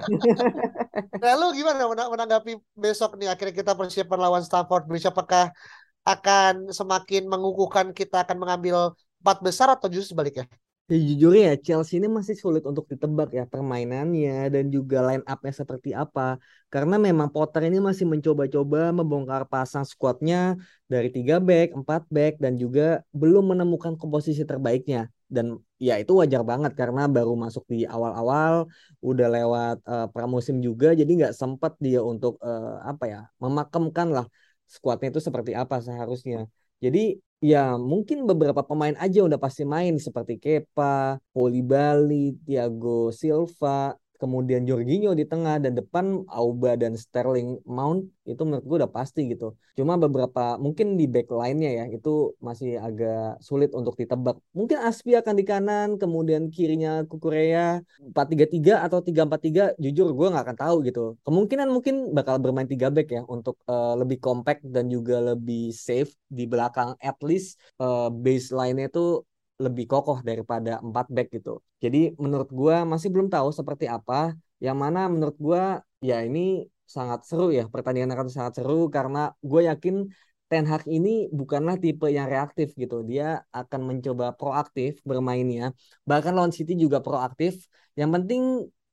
nah 1.22 1.32
lu 1.38 1.54
gimana 1.54 1.86
menanggapi 1.86 2.58
besok 2.74 3.14
nih 3.14 3.30
akhirnya 3.30 3.54
kita 3.54 3.72
persiapan 3.78 4.18
lawan 4.18 4.42
Stamford 4.42 4.90
Bridge 4.90 5.06
apakah 5.06 5.54
akan 6.02 6.74
semakin 6.74 7.30
mengukuhkan 7.30 7.94
kita 7.94 8.26
akan 8.26 8.42
mengambil 8.42 8.98
empat 9.22 9.38
besar 9.38 9.70
atau 9.70 9.86
justru 9.86 10.18
sebaliknya? 10.18 10.50
Ya, 10.88 10.96
jujur 11.08 11.32
ya 11.36 11.52
Chelsea 11.64 12.00
ini 12.00 12.08
masih 12.08 12.32
sulit 12.42 12.64
untuk 12.64 12.88
ditebak 12.88 13.28
ya 13.36 13.44
permainannya 13.52 14.48
dan 14.54 14.64
juga 14.72 14.96
line 15.04 15.24
up-nya 15.28 15.52
seperti 15.60 15.92
apa. 15.92 16.40
Karena 16.72 16.96
memang 16.96 17.28
Potter 17.34 17.68
ini 17.68 17.76
masih 17.88 18.08
mencoba-coba 18.08 18.88
membongkar 18.96 19.42
pasang 19.52 19.84
squadnya 19.84 20.56
dari 20.88 21.12
tiga 21.12 21.44
back, 21.44 21.76
empat 21.76 22.02
back 22.08 22.32
dan 22.40 22.56
juga 22.56 23.04
belum 23.12 23.52
menemukan 23.52 24.00
komposisi 24.00 24.48
terbaiknya. 24.48 25.12
Dan 25.28 25.60
ya 25.76 26.00
itu 26.00 26.12
wajar 26.16 26.40
banget 26.40 26.72
karena 26.80 27.04
baru 27.04 27.36
masuk 27.36 27.68
di 27.68 27.84
awal-awal, 27.84 28.64
udah 29.04 29.26
lewat 29.28 29.76
uh, 29.84 30.06
pramusim 30.08 30.56
juga, 30.64 30.96
jadi 30.96 31.10
nggak 31.18 31.34
sempat 31.36 31.76
dia 31.84 32.00
untuk 32.00 32.40
uh, 32.40 32.80
apa 32.80 33.04
ya 33.12 33.20
memakamkan 33.44 34.08
lah 34.16 34.26
squadnya 34.64 35.12
itu 35.12 35.20
seperti 35.20 35.52
apa 35.52 35.84
seharusnya. 35.84 36.48
Jadi 36.80 37.20
ya 37.38 37.78
mungkin 37.78 38.26
beberapa 38.26 38.62
pemain 38.66 38.94
aja 38.98 39.22
udah 39.22 39.38
pasti 39.38 39.62
main 39.62 39.94
seperti 39.98 40.38
Kepa, 40.42 41.22
Bali, 41.62 42.34
Thiago 42.42 43.14
Silva, 43.14 43.94
kemudian 44.18 44.66
Jorginho 44.66 45.14
di 45.14 45.24
tengah 45.24 45.62
dan 45.62 45.78
depan 45.78 46.26
Auba 46.28 46.74
dan 46.74 46.98
Sterling 46.98 47.62
Mount 47.64 48.10
itu 48.28 48.42
menurut 48.44 48.64
gue 48.66 48.76
udah 48.84 48.92
pasti 48.92 49.30
gitu. 49.30 49.56
Cuma 49.78 49.94
beberapa 49.96 50.58
mungkin 50.58 50.98
di 50.98 51.06
back 51.06 51.30
line-nya 51.30 51.70
ya 51.80 51.84
itu 51.88 52.34
masih 52.42 52.76
agak 52.82 53.38
sulit 53.40 53.70
untuk 53.72 53.94
ditebak. 53.96 54.36
Mungkin 54.52 54.78
Aspi 54.82 55.14
akan 55.14 55.34
di 55.38 55.44
kanan, 55.46 55.88
kemudian 55.96 56.50
kirinya 56.50 57.06
Kukurea 57.06 57.80
4-3-3 58.02 58.84
atau 58.84 58.98
3-4-3 59.00 59.78
jujur 59.78 60.12
gue 60.12 60.26
nggak 60.28 60.44
akan 60.44 60.58
tahu 60.58 60.76
gitu. 60.84 61.04
Kemungkinan 61.24 61.68
mungkin 61.70 61.94
bakal 62.12 62.42
bermain 62.42 62.68
3 62.68 62.90
back 62.90 63.08
ya 63.08 63.22
untuk 63.30 63.56
uh, 63.70 63.94
lebih 63.96 64.18
compact 64.18 64.66
dan 64.66 64.90
juga 64.90 65.22
lebih 65.32 65.70
safe 65.70 66.12
di 66.28 66.44
belakang 66.44 66.98
at 66.98 67.16
least 67.22 67.56
uh, 67.80 68.10
baseline-nya 68.10 68.90
itu 68.90 69.22
lebih 69.64 69.84
kokoh 69.90 70.18
daripada 70.28 70.78
empat 70.86 71.06
back 71.14 71.28
gitu. 71.36 71.58
Jadi 71.82 71.98
menurut 72.22 72.48
gue 72.50 72.76
masih 72.86 73.08
belum 73.14 73.28
tahu 73.34 73.48
seperti 73.58 73.86
apa. 73.90 74.34
Yang 74.62 74.76
mana 74.82 75.00
menurut 75.12 75.36
gue 75.38 75.62
ya 76.08 76.16
ini 76.22 76.66
sangat 76.88 77.20
seru 77.28 77.52
ya 77.52 77.68
pertandingan 77.68 78.10
akan 78.16 78.28
sangat 78.32 78.52
seru 78.62 78.88
karena 78.88 79.18
gue 79.44 79.60
yakin 79.68 80.08
Ten 80.48 80.64
Hag 80.64 80.88
ini 80.88 81.28
bukanlah 81.28 81.76
tipe 81.76 82.08
yang 82.08 82.26
reaktif 82.32 82.72
gitu. 82.72 83.04
Dia 83.04 83.44
akan 83.52 83.80
mencoba 83.84 84.32
proaktif 84.32 84.96
bermainnya. 85.04 85.76
Bahkan 86.08 86.32
lawan 86.32 86.54
City 86.56 86.72
juga 86.72 87.04
proaktif. 87.04 87.68
Yang 87.98 88.10
penting 88.16 88.42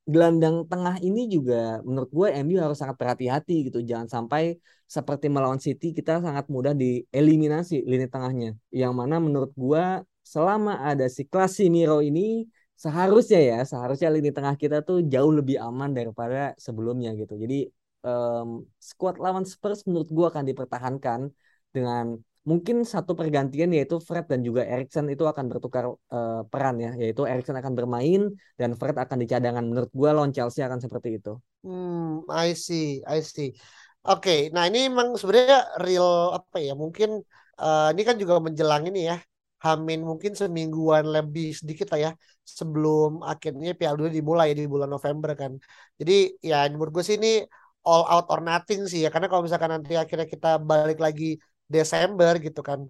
gelandang 0.06 0.56
tengah 0.70 0.96
ini 1.02 1.26
juga 1.26 1.82
menurut 1.82 2.10
gue 2.12 2.28
MU 2.44 2.60
harus 2.60 2.76
sangat 2.76 2.96
berhati-hati 3.00 3.72
gitu. 3.72 3.80
Jangan 3.80 4.08
sampai 4.12 4.60
seperti 4.86 5.26
melawan 5.32 5.58
City 5.58 5.96
kita 5.96 6.20
sangat 6.20 6.46
mudah 6.52 6.76
dieliminasi 6.76 7.88
lini 7.88 8.06
tengahnya. 8.12 8.52
Yang 8.68 8.92
mana 8.92 9.16
menurut 9.16 9.50
gue 9.56 10.04
selama 10.26 10.82
ada 10.82 11.06
si 11.06 11.22
Miro 11.70 12.02
ini 12.02 12.42
seharusnya 12.74 13.40
ya 13.40 13.58
seharusnya 13.62 14.08
lini 14.10 14.30
tengah 14.34 14.58
kita 14.58 14.82
tuh 14.82 14.98
jauh 15.06 15.30
lebih 15.30 15.56
aman 15.62 15.94
daripada 15.94 16.52
sebelumnya 16.58 17.14
gitu 17.14 17.38
jadi 17.38 17.70
um, 18.02 18.66
squad 18.82 19.16
lawan 19.22 19.46
Spurs 19.46 19.86
menurut 19.86 20.10
gua 20.10 20.26
akan 20.34 20.44
dipertahankan 20.50 21.20
dengan 21.70 22.18
mungkin 22.42 22.82
satu 22.82 23.14
pergantian 23.14 23.70
yaitu 23.70 23.96
Fred 24.02 24.26
dan 24.26 24.42
juga 24.42 24.62
Erikson 24.66 25.06
itu 25.14 25.24
akan 25.26 25.46
bertukar 25.46 25.94
uh, 25.94 26.42
peran 26.50 26.76
ya 26.82 26.90
yaitu 26.98 27.22
Erikson 27.22 27.56
akan 27.62 27.72
bermain 27.78 28.28
dan 28.60 28.74
Fred 28.74 28.98
akan 28.98 29.22
di 29.22 29.26
cadangan 29.30 29.62
menurut 29.62 29.90
gua 29.94 30.10
lawan 30.10 30.34
Chelsea 30.34 30.60
akan 30.66 30.82
seperti 30.82 31.22
itu. 31.22 31.38
Hmm, 31.62 32.26
I 32.26 32.54
see, 32.54 33.00
I 33.06 33.22
see. 33.22 33.54
Oke, 34.06 34.22
okay, 34.22 34.40
nah 34.54 34.70
ini 34.70 34.86
memang 34.86 35.18
sebenarnya 35.18 35.82
real 35.82 36.30
apa 36.38 36.62
ya? 36.62 36.78
Mungkin 36.78 37.26
uh, 37.58 37.88
ini 37.90 38.02
kan 38.06 38.14
juga 38.22 38.38
menjelang 38.38 38.86
ini 38.86 39.10
ya 39.10 39.18
Hamin 39.66 40.00
mungkin 40.10 40.32
semingguan 40.40 41.04
lebih 41.16 41.46
sedikit 41.60 41.86
lah 41.92 42.00
ya 42.06 42.10
sebelum 42.58 43.10
akhirnya 43.30 43.70
Piala 43.78 43.96
Dunia 43.98 44.14
dimulai 44.18 44.48
di 44.58 44.64
bulan 44.72 44.90
November 44.94 45.30
kan. 45.40 45.52
Jadi 45.98 46.12
ya 46.50 46.56
menurut 46.72 46.92
gue 46.96 47.04
sih 47.08 47.16
ini 47.20 47.28
all 47.88 48.02
out 48.12 48.26
or 48.32 48.40
nothing 48.50 48.80
sih 48.90 49.00
ya 49.04 49.08
karena 49.12 49.26
kalau 49.30 49.42
misalkan 49.46 49.70
nanti 49.74 49.92
akhirnya 50.02 50.26
kita 50.34 50.48
balik 50.70 50.98
lagi 51.06 51.38
Desember 51.74 52.32
gitu 52.46 52.60
kan 52.68 52.80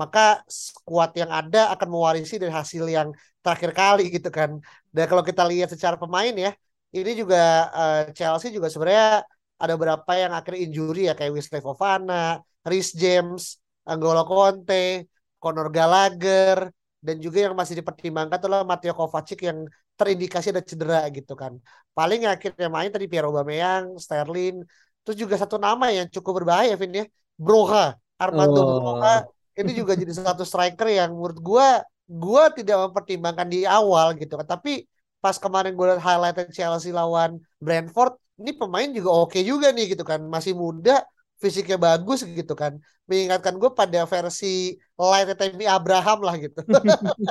maka 0.00 0.20
skuad 0.46 1.10
yang 1.18 1.30
ada 1.30 1.58
akan 1.74 1.88
mewarisi 1.90 2.38
dari 2.38 2.52
hasil 2.54 2.84
yang 2.86 3.08
terakhir 3.42 3.70
kali 3.74 4.02
gitu 4.14 4.30
kan. 4.30 4.50
Dan 4.94 5.04
kalau 5.10 5.22
kita 5.26 5.42
lihat 5.50 5.68
secara 5.74 5.96
pemain 5.98 6.30
ya, 6.30 6.54
ini 6.94 7.10
juga 7.18 7.70
uh, 7.74 8.00
Chelsea 8.14 8.54
juga 8.54 8.70
sebenarnya 8.70 9.26
ada 9.60 9.72
beberapa 9.76 10.12
yang 10.14 10.32
akhirnya 10.32 10.60
injury 10.66 11.00
ya 11.10 11.14
kayak 11.18 11.32
Wesley 11.34 11.60
Fofana, 11.62 12.40
Rhys 12.62 12.94
James, 12.94 13.58
Anggolo 13.84 14.22
Conte, 14.24 15.10
Conor 15.40 15.72
Gallagher 15.72 16.68
dan 17.00 17.16
juga 17.16 17.48
yang 17.48 17.56
masih 17.56 17.80
dipertimbangkan 17.80 18.36
adalah 18.36 18.60
Mateo 18.60 18.92
Kovacic 18.92 19.40
yang 19.48 19.64
terindikasi 19.96 20.52
ada 20.52 20.60
cedera 20.60 21.08
gitu 21.08 21.32
kan. 21.32 21.56
Paling 21.96 22.28
akhirnya 22.28 22.68
main 22.68 22.92
tadi 22.92 23.08
Pierre 23.08 23.28
Aubameyang, 23.28 23.96
Sterling, 23.96 24.60
terus 25.04 25.16
juga 25.16 25.40
satu 25.40 25.56
nama 25.56 25.88
yang 25.88 26.06
cukup 26.12 26.44
berbahaya 26.44 26.76
Vin 26.76 26.92
ya, 26.92 27.04
Broha, 27.40 27.96
Armando 28.20 28.60
oh. 28.60 28.68
Broha. 28.80 29.24
Ini 29.56 29.72
juga 29.76 29.92
jadi 29.96 30.12
satu 30.12 30.44
striker 30.44 30.88
yang 30.88 31.12
menurut 31.12 31.40
gua 31.40 31.68
gua 32.08 32.48
tidak 32.52 32.88
mempertimbangkan 32.88 33.48
di 33.48 33.68
awal 33.68 34.16
gitu 34.16 34.36
kan. 34.40 34.56
Tapi 34.56 34.88
pas 35.20 35.36
kemarin 35.36 35.76
gue 35.76 35.84
lihat 35.84 36.00
highlight 36.00 36.48
Chelsea 36.48 36.96
lawan 36.96 37.36
Brentford, 37.60 38.16
ini 38.40 38.56
pemain 38.56 38.88
juga 38.88 39.12
oke 39.12 39.36
okay 39.36 39.42
juga 39.44 39.68
nih 39.68 39.92
gitu 39.92 40.00
kan. 40.00 40.24
Masih 40.24 40.56
muda, 40.56 41.04
fisiknya 41.40 41.80
bagus 41.80 42.22
gitu 42.22 42.54
kan. 42.54 42.76
Mengingatkan 43.08 43.58
gue 43.58 43.70
pada 43.74 44.06
versi 44.06 44.76
light 44.94 45.32
Temi 45.34 45.66
Abraham 45.66 46.22
lah 46.22 46.36
gitu. 46.38 46.60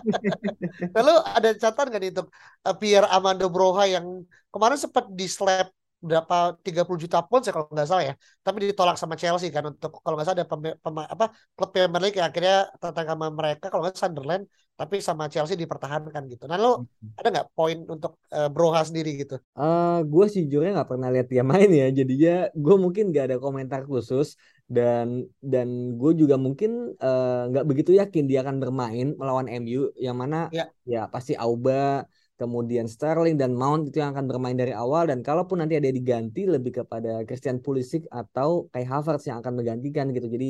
Lalu 0.97 1.13
ada 1.23 1.49
catatan 1.55 1.93
gak 1.93 2.01
nih 2.01 2.11
untuk 2.17 2.27
uh, 2.67 2.75
Pierre 2.75 3.07
Amando 3.07 3.47
Broha 3.47 3.85
yang 3.87 4.25
kemarin 4.51 4.75
sempat 4.81 5.07
di 5.13 5.29
slap 5.29 5.71
berapa 5.99 6.55
30 6.63 7.03
juta 7.03 7.19
pound 7.27 7.43
saya 7.43 7.53
kalau 7.55 7.67
nggak 7.71 7.87
salah 7.89 8.03
ya. 8.09 8.13
Tapi 8.39 8.57
ditolak 8.71 8.95
sama 8.95 9.15
Chelsea 9.19 9.51
kan 9.51 9.63
untuk 9.67 9.99
kalau 9.99 10.15
nggak 10.15 10.27
salah 10.27 10.37
ada 10.39 10.47
pem, 10.47 10.61
pem, 10.79 10.95
apa 11.03 11.25
klub 11.55 11.69
Premier 11.75 12.01
League 12.03 12.17
yang 12.17 12.27
akhirnya 12.31 12.71
tentang 12.79 13.05
sama 13.15 13.27
mereka 13.29 13.65
kalau 13.67 13.83
nggak 13.83 13.99
Sunderland 13.99 14.43
tapi 14.79 15.03
sama 15.03 15.27
Chelsea 15.27 15.59
dipertahankan 15.59 16.23
gitu. 16.31 16.47
Nah 16.47 16.55
lo 16.55 16.87
hmm. 16.87 17.19
ada 17.19 17.27
nggak 17.35 17.47
poin 17.51 17.83
untuk 17.83 18.15
uh, 18.31 18.47
Broha 18.47 18.79
sendiri 18.87 19.19
gitu? 19.19 19.35
Uh, 19.59 19.99
eh, 19.99 19.99
gue 20.07 20.25
sejujurnya 20.31 20.71
nggak 20.79 20.89
pernah 20.95 21.11
lihat 21.11 21.27
dia 21.27 21.43
main 21.43 21.67
ya. 21.67 21.91
Jadinya 21.91 22.47
gue 22.55 22.75
mungkin 22.79 23.11
nggak 23.11 23.25
ada 23.27 23.37
komentar 23.43 23.83
khusus 23.83 24.39
dan 24.71 25.27
dan 25.43 25.99
gue 25.99 26.11
juga 26.15 26.39
mungkin 26.39 26.95
eh, 26.95 27.41
nggak 27.51 27.65
uh, 27.65 27.67
begitu 27.67 27.91
yakin 27.99 28.23
dia 28.23 28.39
akan 28.39 28.63
bermain 28.63 29.19
melawan 29.19 29.51
MU 29.51 29.91
yang 29.99 30.15
mana 30.15 30.47
ya, 30.55 30.71
ya 30.87 31.11
pasti 31.11 31.35
Auba 31.35 32.07
kemudian 32.39 32.87
Sterling 32.87 33.35
dan 33.41 33.51
Mount 33.51 33.91
itu 33.91 33.99
yang 34.01 34.15
akan 34.15 34.25
bermain 34.31 34.55
dari 34.55 34.71
awal. 34.71 35.11
Dan 35.11 35.19
kalaupun 35.27 35.59
nanti 35.59 35.75
ada 35.75 35.91
diganti 35.91 36.47
lebih 36.47 36.71
kepada 36.79 37.27
Christian 37.27 37.59
Pulisic 37.59 38.07
atau 38.07 38.49
Kai 38.71 38.87
Havertz 38.87 39.27
yang 39.27 39.43
akan 39.43 39.53
menggantikan 39.59 40.05
gitu. 40.15 40.27
Jadi 40.31 40.47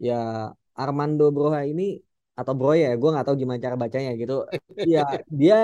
ya 0.00 0.50
Armando 0.72 1.28
Broha 1.36 1.60
ini 1.68 2.00
atau 2.40 2.52
Broya 2.58 2.92
ya 2.92 2.94
gue 3.00 3.10
nggak 3.12 3.26
tahu 3.28 3.36
gimana 3.36 3.60
cara 3.60 3.76
bacanya 3.76 4.10
gitu. 4.16 4.34
Ya 4.92 5.04
dia 5.28 5.56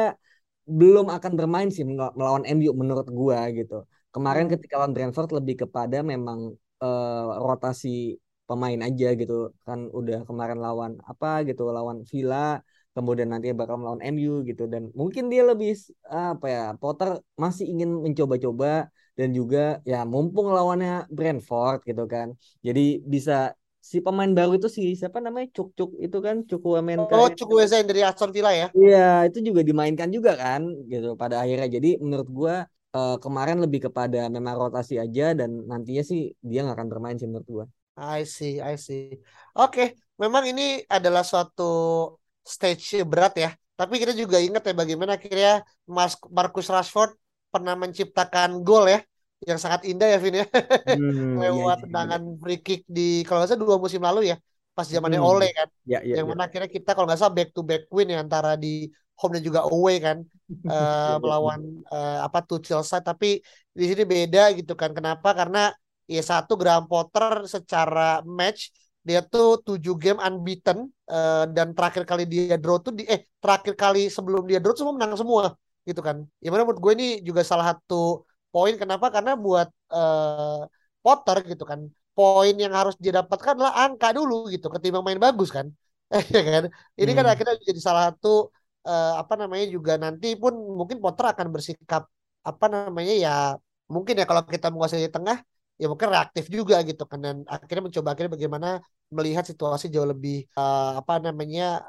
belum 0.68 1.06
akan 1.16 1.32
bermain 1.38 1.68
sih 1.74 1.84
melawan 1.88 2.44
MU 2.44 2.70
menurut 2.76 3.08
gue 3.08 3.38
gitu. 3.58 3.74
Kemarin 4.12 4.46
ketika 4.52 4.76
lawan 4.76 4.92
Brentford 4.92 5.32
lebih 5.32 5.64
kepada 5.64 6.04
memang 6.04 6.52
uh, 6.84 7.24
rotasi 7.40 8.20
pemain 8.48 8.80
aja 8.84 9.06
gitu. 9.20 9.56
Kan 9.64 9.88
udah 9.88 10.28
kemarin 10.28 10.58
lawan 10.60 10.92
apa 11.08 11.48
gitu 11.48 11.72
lawan 11.72 12.04
Villa 12.04 12.60
kemudian 12.96 13.28
nanti 13.32 13.52
bakal 13.52 13.80
melawan 13.80 14.02
MU 14.14 14.44
gitu. 14.48 14.68
Dan 14.68 14.92
mungkin 14.96 15.32
dia 15.32 15.42
lebih 15.44 15.76
apa 16.08 16.46
ya 16.46 16.64
Potter 16.76 17.20
masih 17.36 17.68
ingin 17.68 17.90
mencoba-coba 18.00 18.92
dan 19.12 19.28
juga 19.36 19.80
ya 19.84 20.08
mumpung 20.08 20.48
lawannya 20.52 21.08
Brentford 21.12 21.84
gitu 21.84 22.04
kan. 22.08 22.32
Jadi 22.64 23.04
bisa 23.04 23.52
si 23.82 23.98
pemain 23.98 24.30
baru 24.30 24.56
itu 24.56 24.70
sih 24.70 24.94
siapa 24.94 25.18
namanya? 25.18 25.50
Cuk 25.52 25.74
Cuk 25.74 25.90
itu 25.98 26.18
kan? 26.22 26.46
Cuk 26.46 26.62
Wamenka 26.62 27.12
oh 27.18 27.28
Cuk 27.28 27.50
Wesen 27.58 27.84
dari 27.84 28.00
Aston 28.06 28.30
Villa 28.30 28.54
ya? 28.54 28.70
Iya 28.72 29.28
itu 29.28 29.42
juga 29.52 29.60
dimainkan 29.66 30.08
juga 30.08 30.38
kan 30.38 30.64
gitu 30.86 31.18
pada 31.18 31.42
akhirnya. 31.42 31.68
Jadi 31.68 31.98
menurut 31.98 32.28
gua 32.30 32.54
uh, 32.94 33.18
kemarin 33.18 33.58
lebih 33.58 33.90
kepada 33.90 34.30
memang 34.30 34.54
rotasi 34.54 34.96
aja 35.02 35.34
dan 35.34 35.66
nantinya 35.66 36.06
sih 36.06 36.32
dia 36.40 36.62
nggak 36.64 36.78
akan 36.78 36.88
bermain 36.88 37.16
sih 37.18 37.28
menurut 37.28 37.48
gua. 37.50 37.66
I 37.98 38.24
see 38.24 38.62
I 38.62 38.78
see. 38.80 39.20
Oke 39.52 39.68
okay. 39.68 39.88
memang 40.16 40.48
ini 40.48 40.80
adalah 40.88 41.26
suatu 41.26 41.72
stage 42.42 43.02
berat 43.06 43.34
ya. 43.38 43.50
Tapi 43.72 43.98
kita 43.98 44.12
juga 44.12 44.38
ingat 44.38 44.62
ya 44.62 44.74
bagaimana 44.76 45.16
akhirnya 45.16 45.64
Mas 45.88 46.14
Marcus 46.28 46.68
Rashford 46.68 47.16
pernah 47.50 47.74
menciptakan 47.74 48.62
gol 48.62 48.86
ya 48.86 49.00
yang 49.42 49.58
sangat 49.58 49.82
indah 49.90 50.06
ya 50.06 50.18
Vin 50.22 50.36
ya. 50.42 50.46
Hmm, 50.46 51.38
iya, 51.42 51.50
Lewat 51.50 51.76
iya, 51.78 51.82
tendangan 51.88 52.20
iya. 52.22 52.36
free 52.38 52.60
kick 52.62 52.82
di 52.86 53.26
kalau 53.26 53.42
nggak 53.42 53.50
salah 53.50 53.62
dua 53.62 53.76
musim 53.80 54.02
lalu 54.02 54.30
ya 54.30 54.36
pas 54.72 54.88
zamannya 54.88 55.20
hmm. 55.20 55.30
Ole 55.30 55.48
kan. 55.52 55.68
Ya, 55.84 55.98
ya, 56.00 56.22
yang 56.22 56.26
ya. 56.26 56.30
mana 56.30 56.42
akhirnya 56.48 56.70
kita 56.70 56.94
kalau 56.94 57.06
nggak 57.10 57.20
salah 57.20 57.34
back 57.34 57.50
to 57.52 57.62
back 57.66 57.84
win 57.90 58.08
ya 58.12 58.22
antara 58.22 58.54
di 58.54 58.88
home 59.18 59.38
dan 59.38 59.42
juga 59.44 59.60
away 59.68 60.00
kan 60.00 60.24
uh, 60.66 61.16
melawan 61.22 61.60
uh, 61.92 62.24
apa 62.24 62.40
Tuchel 62.42 62.80
side 62.82 63.04
tapi 63.04 63.42
di 63.72 63.84
sini 63.88 64.02
beda 64.06 64.54
gitu 64.56 64.72
kan. 64.78 64.94
Kenapa? 64.94 65.34
Karena 65.34 65.74
ya 66.08 66.22
satu 66.22 66.54
Graham 66.56 66.86
Potter 66.86 67.46
secara 67.50 68.22
match 68.24 68.72
dia 69.08 69.20
tuh 69.32 69.46
tujuh 69.66 69.94
game 70.02 70.20
unbeaten 70.26 70.78
uh, 71.10 71.44
dan 71.56 71.74
terakhir 71.76 72.02
kali 72.10 72.22
dia 72.32 72.54
draw 72.62 72.76
tuh 72.86 72.92
di 72.98 73.02
eh 73.14 73.20
terakhir 73.42 73.74
kali 73.82 74.06
sebelum 74.16 74.42
dia 74.50 74.58
draw 74.62 74.74
semua 74.78 74.94
menang 74.96 75.14
semua 75.18 75.44
gitu 75.88 76.00
kan. 76.06 76.16
Ya 76.42 76.48
mana 76.52 76.62
menurut 76.66 76.80
gue 76.84 76.92
ini 76.98 77.06
juga 77.28 77.42
salah 77.42 77.74
satu 77.74 78.22
poin 78.54 78.74
kenapa 78.78 79.06
karena 79.14 79.32
buat 79.34 79.68
uh, 79.90 80.62
Potter 81.02 81.36
gitu 81.50 81.64
kan. 81.70 81.80
Poin 82.16 82.54
yang 82.54 82.72
harus 82.78 82.94
dia 83.02 83.12
dapatkan 83.18 83.52
adalah 83.58 83.74
angka 83.84 84.08
dulu 84.18 84.46
gitu 84.54 84.66
ketimbang 84.74 85.02
main 85.06 85.20
bagus 85.26 85.50
kan. 85.56 85.66
ya 86.34 86.42
kan. 86.46 86.64
Ini 87.00 87.10
kan 87.16 87.24
hmm. 87.24 87.26
kan 87.26 87.26
akhirnya 87.34 87.54
jadi 87.68 87.80
salah 87.82 88.02
satu 88.14 88.28
uh, 88.86 89.12
apa 89.22 89.34
namanya 89.40 89.66
juga 89.74 89.92
nanti 89.98 90.26
pun 90.38 90.54
mungkin 90.78 91.02
Potter 91.02 91.26
akan 91.32 91.46
bersikap 91.54 92.02
apa 92.42 92.66
namanya 92.74 93.14
ya 93.24 93.34
mungkin 93.94 94.14
ya 94.20 94.24
kalau 94.30 94.42
kita 94.46 94.66
menguasai 94.72 95.06
di 95.06 95.12
tengah 95.12 95.36
ya 95.82 95.86
mungkin 95.90 96.08
reaktif 96.14 96.44
juga 96.56 96.76
gitu 96.88 97.02
kan 97.10 97.18
dan 97.26 97.36
akhirnya 97.54 97.82
mencoba 97.90 98.08
akhirnya 98.14 98.32
bagaimana 98.36 98.68
melihat 99.16 99.44
situasi 99.50 99.84
jauh 99.94 100.06
lebih 100.06 100.46
uh, 100.54 101.02
apa 101.02 101.18
namanya 101.26 101.82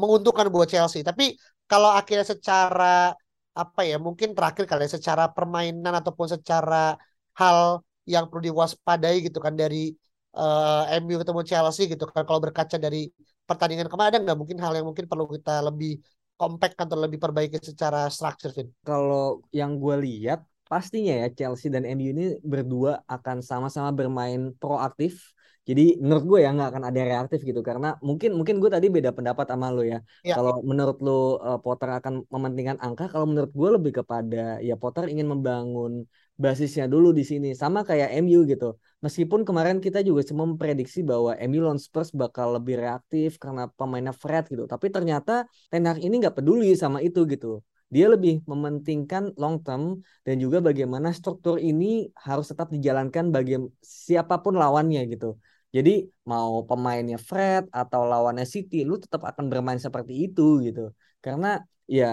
menguntungkan 0.00 0.46
buat 0.54 0.68
Chelsea. 0.72 1.00
Tapi 1.06 1.38
kalau 1.70 1.90
akhirnya 1.94 2.26
secara 2.26 3.14
apa 3.54 3.80
ya 3.86 3.96
mungkin 4.02 4.34
terakhir 4.34 4.64
kali 4.66 4.90
ya, 4.90 4.98
secara 4.98 5.30
permainan 5.30 5.94
ataupun 6.00 6.26
secara 6.34 6.98
hal 7.38 7.58
yang 8.04 8.26
perlu 8.28 8.42
diwaspadai 8.50 9.16
gitu 9.26 9.38
kan 9.38 9.54
dari 9.54 9.94
uh, 10.34 10.82
eh, 10.90 10.98
MU 11.00 11.16
ketemu 11.22 11.40
Chelsea 11.46 11.86
gitu 11.86 12.04
kan 12.10 12.26
kalau 12.26 12.42
berkaca 12.42 12.76
dari 12.76 13.08
pertandingan 13.48 13.86
kemarin 13.86 14.10
ada 14.10 14.20
nggak 14.24 14.38
mungkin 14.40 14.58
hal 14.58 14.72
yang 14.74 14.86
mungkin 14.90 15.06
perlu 15.06 15.30
kita 15.30 15.62
lebih 15.62 16.02
compact 16.34 16.74
atau 16.82 16.98
lebih 16.98 17.18
perbaiki 17.22 17.62
secara 17.62 18.10
struktur 18.10 18.50
Kalau 18.82 19.46
yang 19.54 19.78
gue 19.78 19.96
lihat 20.02 20.42
pastinya 20.68 21.12
ya 21.22 21.28
Chelsea 21.32 21.68
dan 21.68 21.84
MU 21.84 22.08
ini 22.14 22.24
berdua 22.40 23.04
akan 23.06 23.44
sama-sama 23.44 23.90
bermain 23.92 24.52
proaktif. 24.56 25.32
Jadi 25.64 25.96
menurut 25.96 26.24
gue 26.28 26.38
ya 26.44 26.52
nggak 26.52 26.76
akan 26.76 26.84
ada 26.92 27.00
reaktif 27.00 27.40
gitu 27.40 27.64
karena 27.64 27.96
mungkin 28.04 28.36
mungkin 28.36 28.60
gue 28.60 28.68
tadi 28.68 28.92
beda 28.92 29.16
pendapat 29.16 29.48
sama 29.48 29.72
lo 29.72 29.80
ya. 29.80 30.04
ya. 30.20 30.36
Kalau 30.36 30.60
menurut 30.60 31.00
lo 31.00 31.40
uh, 31.40 31.56
Potter 31.56 31.88
akan 31.88 32.28
mementingkan 32.28 32.76
angka, 32.84 33.08
kalau 33.08 33.24
menurut 33.24 33.48
gue 33.48 33.68
lebih 33.80 33.92
kepada 34.04 34.60
ya 34.60 34.76
Potter 34.76 35.08
ingin 35.08 35.24
membangun 35.32 36.04
basisnya 36.36 36.84
dulu 36.84 37.16
di 37.16 37.24
sini 37.24 37.56
sama 37.56 37.80
kayak 37.80 38.12
MU 38.20 38.44
gitu. 38.44 38.76
Meskipun 39.00 39.48
kemarin 39.48 39.80
kita 39.80 40.04
juga 40.04 40.20
semua 40.20 40.44
memprediksi 40.44 41.00
bahwa 41.00 41.32
MU 41.40 41.60
lawan 41.64 41.80
Spurs 41.80 42.12
bakal 42.12 42.60
lebih 42.60 42.80
reaktif 42.80 43.40
karena 43.40 43.64
pemainnya 43.72 44.12
Fred 44.12 44.44
gitu. 44.52 44.68
Tapi 44.68 44.92
ternyata 44.92 45.48
Ten 45.72 45.88
Hag 45.88 46.00
ini 46.00 46.20
nggak 46.20 46.40
peduli 46.44 46.76
sama 46.76 47.00
itu 47.00 47.24
gitu. 47.24 47.64
Dia 47.94 48.06
lebih 48.10 48.42
mementingkan 48.50 49.36
long 49.40 49.56
term 49.62 50.02
dan 50.26 50.36
juga 50.42 50.58
bagaimana 50.58 51.08
struktur 51.14 51.56
ini 51.60 52.10
harus 52.26 52.46
tetap 52.50 52.68
dijalankan 52.74 53.30
bagi 53.34 53.54
siapa 53.80 54.40
pun 54.42 54.54
lawannya 54.58 55.00
gitu. 55.12 55.38
Jadi 55.74 56.06
mau 56.30 56.62
pemainnya 56.68 57.18
Fred 57.18 57.66
atau 57.74 58.06
lawannya 58.06 58.46
City, 58.46 58.86
lu 58.86 58.94
tetap 58.98 59.22
akan 59.26 59.50
bermain 59.50 59.78
seperti 59.78 60.30
itu 60.30 60.62
gitu. 60.66 60.80
Karena 61.18 61.58
ya 61.84 62.06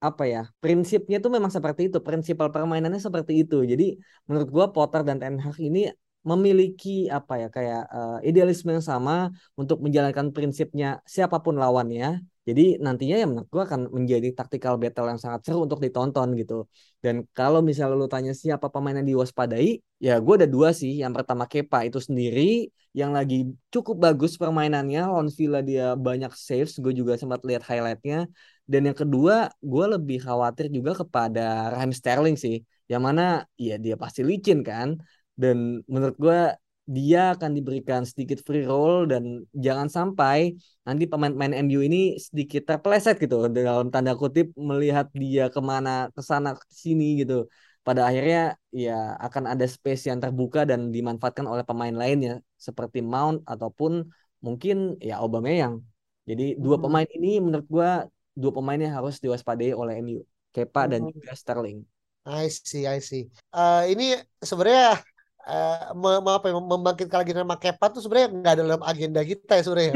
apa 0.00 0.22
ya 0.24 0.40
prinsipnya 0.62 1.16
itu 1.20 1.28
memang 1.36 1.52
seperti 1.52 1.90
itu, 1.90 1.98
prinsipal 2.06 2.48
permainannya 2.54 3.00
seperti 3.02 3.32
itu. 3.42 3.56
Jadi 3.66 3.84
menurut 4.26 4.48
gua 4.54 4.66
Potter 4.74 5.00
dan 5.06 5.16
Ten 5.22 5.36
Hag 5.42 5.58
ini 5.58 5.90
memiliki 6.22 7.10
apa 7.10 7.34
ya 7.42 7.48
kayak 7.56 7.82
uh, 7.90 8.18
idealisme 8.22 8.70
yang 8.70 8.86
sama 8.92 9.34
untuk 9.58 9.78
menjalankan 9.84 10.30
prinsipnya 10.30 11.02
siapa 11.02 11.42
pun 11.44 11.54
lawannya 11.58 12.22
jadi 12.42 12.62
nantinya 12.82 13.16
ya 13.22 13.26
menurut 13.30 13.48
gue 13.54 13.62
akan 13.62 13.80
menjadi 13.94 14.28
tactical 14.34 14.74
battle 14.82 15.06
yang 15.14 15.20
sangat 15.22 15.46
seru 15.46 15.62
untuk 15.62 15.78
ditonton 15.78 16.34
gitu. 16.34 16.66
Dan 16.98 17.22
kalau 17.38 17.62
misalnya 17.62 17.94
lu 17.94 18.10
tanya 18.10 18.34
siapa 18.34 18.66
pemain 18.66 18.98
yang 18.98 19.06
diwaspadai, 19.14 19.78
ya 20.02 20.18
gue 20.18 20.34
ada 20.42 20.48
dua 20.50 20.74
sih. 20.74 20.98
Yang 21.02 21.22
pertama 21.22 21.46
Kepa 21.46 21.86
itu 21.86 22.02
sendiri 22.02 22.66
yang 22.98 23.14
lagi 23.14 23.46
cukup 23.70 23.96
bagus 24.10 24.34
permainannya. 24.42 25.06
Lawan 25.06 25.30
Villa 25.30 25.62
dia 25.62 25.94
banyak 25.94 26.34
saves, 26.34 26.82
gue 26.82 26.90
juga 26.90 27.14
sempat 27.14 27.46
lihat 27.46 27.62
highlightnya. 27.62 28.26
Dan 28.66 28.90
yang 28.90 28.98
kedua, 28.98 29.54
gue 29.62 29.84
lebih 29.94 30.18
khawatir 30.26 30.66
juga 30.66 30.98
kepada 30.98 31.70
Raheem 31.78 31.94
Sterling 31.94 32.34
sih. 32.34 32.66
Yang 32.90 33.02
mana 33.06 33.22
ya 33.54 33.78
dia 33.78 33.94
pasti 33.94 34.26
licin 34.26 34.66
kan. 34.66 34.98
Dan 35.42 35.82
menurut 35.90 36.16
gue 36.24 36.40
dia 36.86 37.34
akan 37.38 37.50
diberikan 37.54 38.02
sedikit 38.02 38.42
free 38.42 38.66
roll 38.66 39.06
dan 39.06 39.46
jangan 39.54 39.86
sampai 39.86 40.58
nanti 40.82 41.06
pemain-pemain 41.06 41.54
MU 41.62 41.78
ini 41.78 42.18
sedikit 42.18 42.62
terpeleset 42.66 43.22
gitu. 43.22 43.46
Dalam 43.46 43.88
tanda 43.94 44.18
kutip 44.18 44.50
melihat 44.58 45.06
dia 45.14 45.46
ke 45.54 45.60
mana 45.62 46.10
ke 46.10 46.22
sana 46.22 46.58
sini 46.66 47.22
gitu. 47.22 47.46
Pada 47.86 48.06
akhirnya 48.06 48.58
ya 48.70 49.18
akan 49.18 49.54
ada 49.54 49.66
space 49.66 50.10
yang 50.10 50.18
terbuka 50.22 50.62
dan 50.66 50.90
dimanfaatkan 50.94 51.46
oleh 51.46 51.62
pemain 51.66 51.94
lainnya. 51.94 52.42
Seperti 52.58 52.98
Mount 53.02 53.46
ataupun 53.46 54.06
mungkin 54.42 54.98
ya 54.98 55.22
Aubameyang. 55.22 55.82
Jadi 56.26 56.58
dua 56.58 56.78
hmm. 56.78 56.84
pemain 56.86 57.08
ini 57.14 57.30
menurut 57.42 57.66
gua 57.66 57.90
dua 58.34 58.52
pemainnya 58.54 58.90
harus 58.94 59.18
diwaspadai 59.22 59.74
oleh 59.74 60.02
MU 60.02 60.22
Kepa 60.50 60.90
dan 60.90 61.06
hmm. 61.06 61.14
juga 61.14 61.32
Sterling. 61.34 61.82
I 62.22 62.46
see 62.46 62.86
I 62.86 63.02
see. 63.02 63.26
Uh, 63.50 63.82
ini 63.90 64.14
sebenarnya 64.38 65.02
uh, 65.46 65.94
mem 65.94 66.26
apa 66.28 66.46
ya, 66.50 66.54
membangkitkan 66.58 67.18
lagi 67.22 67.34
nama 67.34 67.56
Kepa 67.58 67.86
tuh 67.90 68.00
sebenarnya 68.04 68.28
nggak 68.30 68.56
dalam 68.62 68.80
agenda 68.86 69.20
kita 69.22 69.52
ya 69.58 69.62
sebenarnya. 69.62 69.92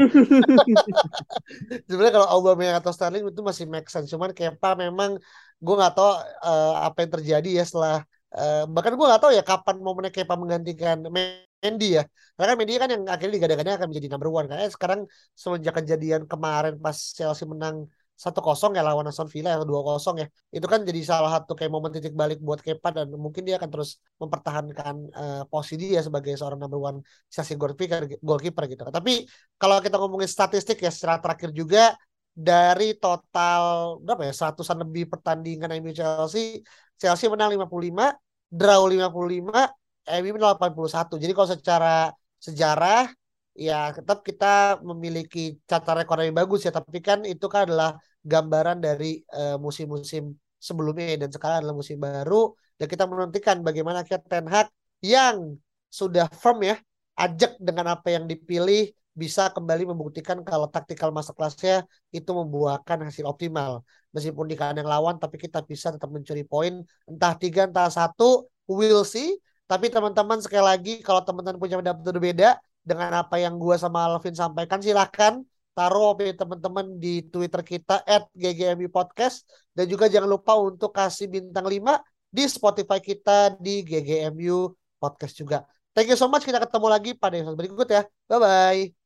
sebenarnya 1.87 2.13
kalau 2.19 2.27
Aubameyang 2.33 2.77
atau 2.79 2.91
Sterling 2.91 3.23
itu 3.27 3.41
masih 3.43 3.65
make 3.67 3.87
sense. 3.87 4.11
Cuman 4.11 4.31
Kepa 4.35 4.75
memang 4.75 5.15
gue 5.57 5.75
nggak 5.75 5.93
tahu 5.95 6.11
uh, 6.45 6.73
apa 6.87 6.97
yang 7.03 7.11
terjadi 7.17 7.49
ya 7.59 7.63
setelah 7.65 7.95
uh, 8.37 8.63
bahkan 8.69 8.93
gue 8.93 9.05
nggak 9.09 9.21
tahu 9.23 9.31
ya 9.33 9.43
kapan 9.43 9.75
momennya 9.81 10.11
Kepa 10.13 10.33
menggantikan 10.35 10.97
Mendy 11.07 11.97
ya. 11.97 12.03
Karena 12.37 12.47
kan 12.53 12.57
Mendy 12.59 12.73
kan 12.77 12.89
yang 12.93 13.03
akhirnya 13.09 13.33
digadang-gadang 13.41 13.75
akan 13.81 13.87
menjadi 13.89 14.07
number 14.13 14.29
one. 14.29 14.47
Karena 14.51 14.65
sekarang 14.69 14.99
semenjak 15.33 15.73
kejadian 15.81 16.21
kemarin 16.29 16.77
pas 16.77 16.97
Chelsea 17.15 17.47
menang 17.47 17.89
satu 18.17 18.39
kosong 18.41 18.73
ya 18.73 18.81
lawan 18.81 19.05
Aston 19.05 19.29
Villa 19.29 19.53
atau 19.53 19.65
dua 19.69 19.81
kosong 19.85 20.15
ya. 20.21 20.27
Itu 20.49 20.65
kan 20.65 20.81
jadi 20.81 21.01
salah 21.05 21.29
satu 21.37 21.53
kayak 21.53 21.69
momen 21.69 21.93
titik 21.93 22.17
balik 22.17 22.41
buat 22.41 22.59
Kepa 22.65 22.89
dan 22.89 23.13
mungkin 23.13 23.45
dia 23.45 23.61
akan 23.61 23.69
terus 23.69 24.01
mempertahankan 24.17 24.95
uh, 25.13 25.43
posisi 25.45 25.93
dia 25.93 26.01
sebagai 26.01 26.33
seorang 26.33 26.57
number 26.57 26.81
one 26.81 26.97
Chelsea 27.29 27.53
goalkeeper 27.53 28.09
goalkeeper 28.17 28.63
gitu. 28.65 28.81
Tapi 28.89 29.29
kalau 29.61 29.77
kita 29.85 29.95
ngomongin 30.01 30.25
statistik 30.25 30.81
ya 30.81 30.89
secara 30.89 31.21
terakhir 31.21 31.53
juga 31.53 31.93
dari 32.37 32.93
total 32.97 33.97
berapa 34.05 34.29
ya 34.29 34.33
seratusan 34.33 34.77
lebih 34.85 35.09
pertandingan 35.09 35.73
MU 35.81 35.89
Chelsea 35.89 36.61
Chelsea 37.01 37.25
menang 37.33 37.49
55 37.57 38.13
draw 38.53 38.81
55 38.85 40.21
MU 40.21 40.31
menang 40.37 40.53
81 40.53 41.17
jadi 41.17 41.33
kalau 41.33 41.49
secara 41.49 41.95
sejarah 42.37 43.09
ya 43.57 43.89
tetap 43.89 44.21
kita 44.21 44.77
memiliki 44.85 45.57
catatan 45.65 46.29
yang 46.29 46.37
bagus 46.37 46.61
ya. 46.63 46.71
Tapi 46.71 47.01
kan 47.01 47.25
itu 47.25 47.45
kan 47.49 47.65
adalah 47.65 47.97
gambaran 48.21 48.77
dari 48.77 49.25
uh, 49.33 49.57
musim-musim 49.57 50.37
sebelumnya 50.61 51.17
dan 51.25 51.29
sekarang 51.33 51.65
adalah 51.65 51.75
musim 51.75 51.97
baru. 51.97 52.53
Dan 52.77 52.85
kita 52.85 53.09
menantikan 53.09 53.65
bagaimana 53.65 54.05
kita 54.05 54.21
Ten 54.21 54.45
Hag 54.45 54.69
yang 55.01 55.57
sudah 55.89 56.29
firm 56.29 56.61
ya 56.61 56.77
ajak 57.17 57.57
dengan 57.57 57.97
apa 57.97 58.13
yang 58.13 58.29
dipilih 58.29 58.93
bisa 59.17 59.49
kembali 59.49 59.89
membuktikan 59.89 60.45
kalau 60.45 60.69
taktikal 60.69 61.09
masa 61.09 61.33
kelasnya 61.33 61.89
itu 62.13 62.29
membuahkan 62.29 63.09
hasil 63.09 63.25
optimal. 63.25 63.81
Meskipun 64.13 64.45
di 64.45 64.53
kandang 64.53 64.85
lawan 64.85 65.17
tapi 65.17 65.41
kita 65.41 65.65
bisa 65.65 65.89
tetap 65.89 66.13
mencuri 66.13 66.45
poin. 66.45 66.85
Entah 67.09 67.33
tiga 67.33 67.65
entah 67.65 67.89
satu 67.89 68.45
we'll 68.69 69.01
see. 69.01 69.41
Tapi 69.65 69.89
teman-teman 69.89 70.37
sekali 70.39 70.63
lagi 70.63 70.93
kalau 71.01 71.25
teman-teman 71.25 71.57
punya 71.57 71.81
pendapat 71.81 72.03
berbeda 72.05 72.49
dengan 72.87 73.11
apa 73.19 73.35
yang 73.35 73.59
gue 73.59 73.75
sama 73.75 74.07
Alvin 74.07 74.31
sampaikan 74.31 74.79
silahkan 74.79 75.43
taruh 75.75 76.15
opini 76.15 76.31
teman-teman 76.33 76.95
di 76.97 77.21
Twitter 77.27 77.61
kita 77.61 78.01
at 78.07 78.25
GGMU 78.31 78.87
Podcast 78.87 79.43
dan 79.75 79.85
juga 79.91 80.07
jangan 80.07 80.31
lupa 80.31 80.55
untuk 80.55 80.95
kasih 80.95 81.27
bintang 81.27 81.67
5 81.67 81.99
di 82.31 82.43
Spotify 82.47 83.03
kita 83.03 83.59
di 83.59 83.83
GGMU 83.83 84.71
Podcast 84.97 85.35
juga. 85.35 85.67
Thank 85.93 86.15
you 86.15 86.17
so 86.17 86.31
much. 86.31 86.47
Kita 86.47 86.57
ketemu 86.63 86.87
lagi 86.89 87.11
pada 87.13 87.37
episode 87.37 87.59
berikut 87.59 87.87
ya. 87.91 88.07
Bye-bye. 88.25 88.96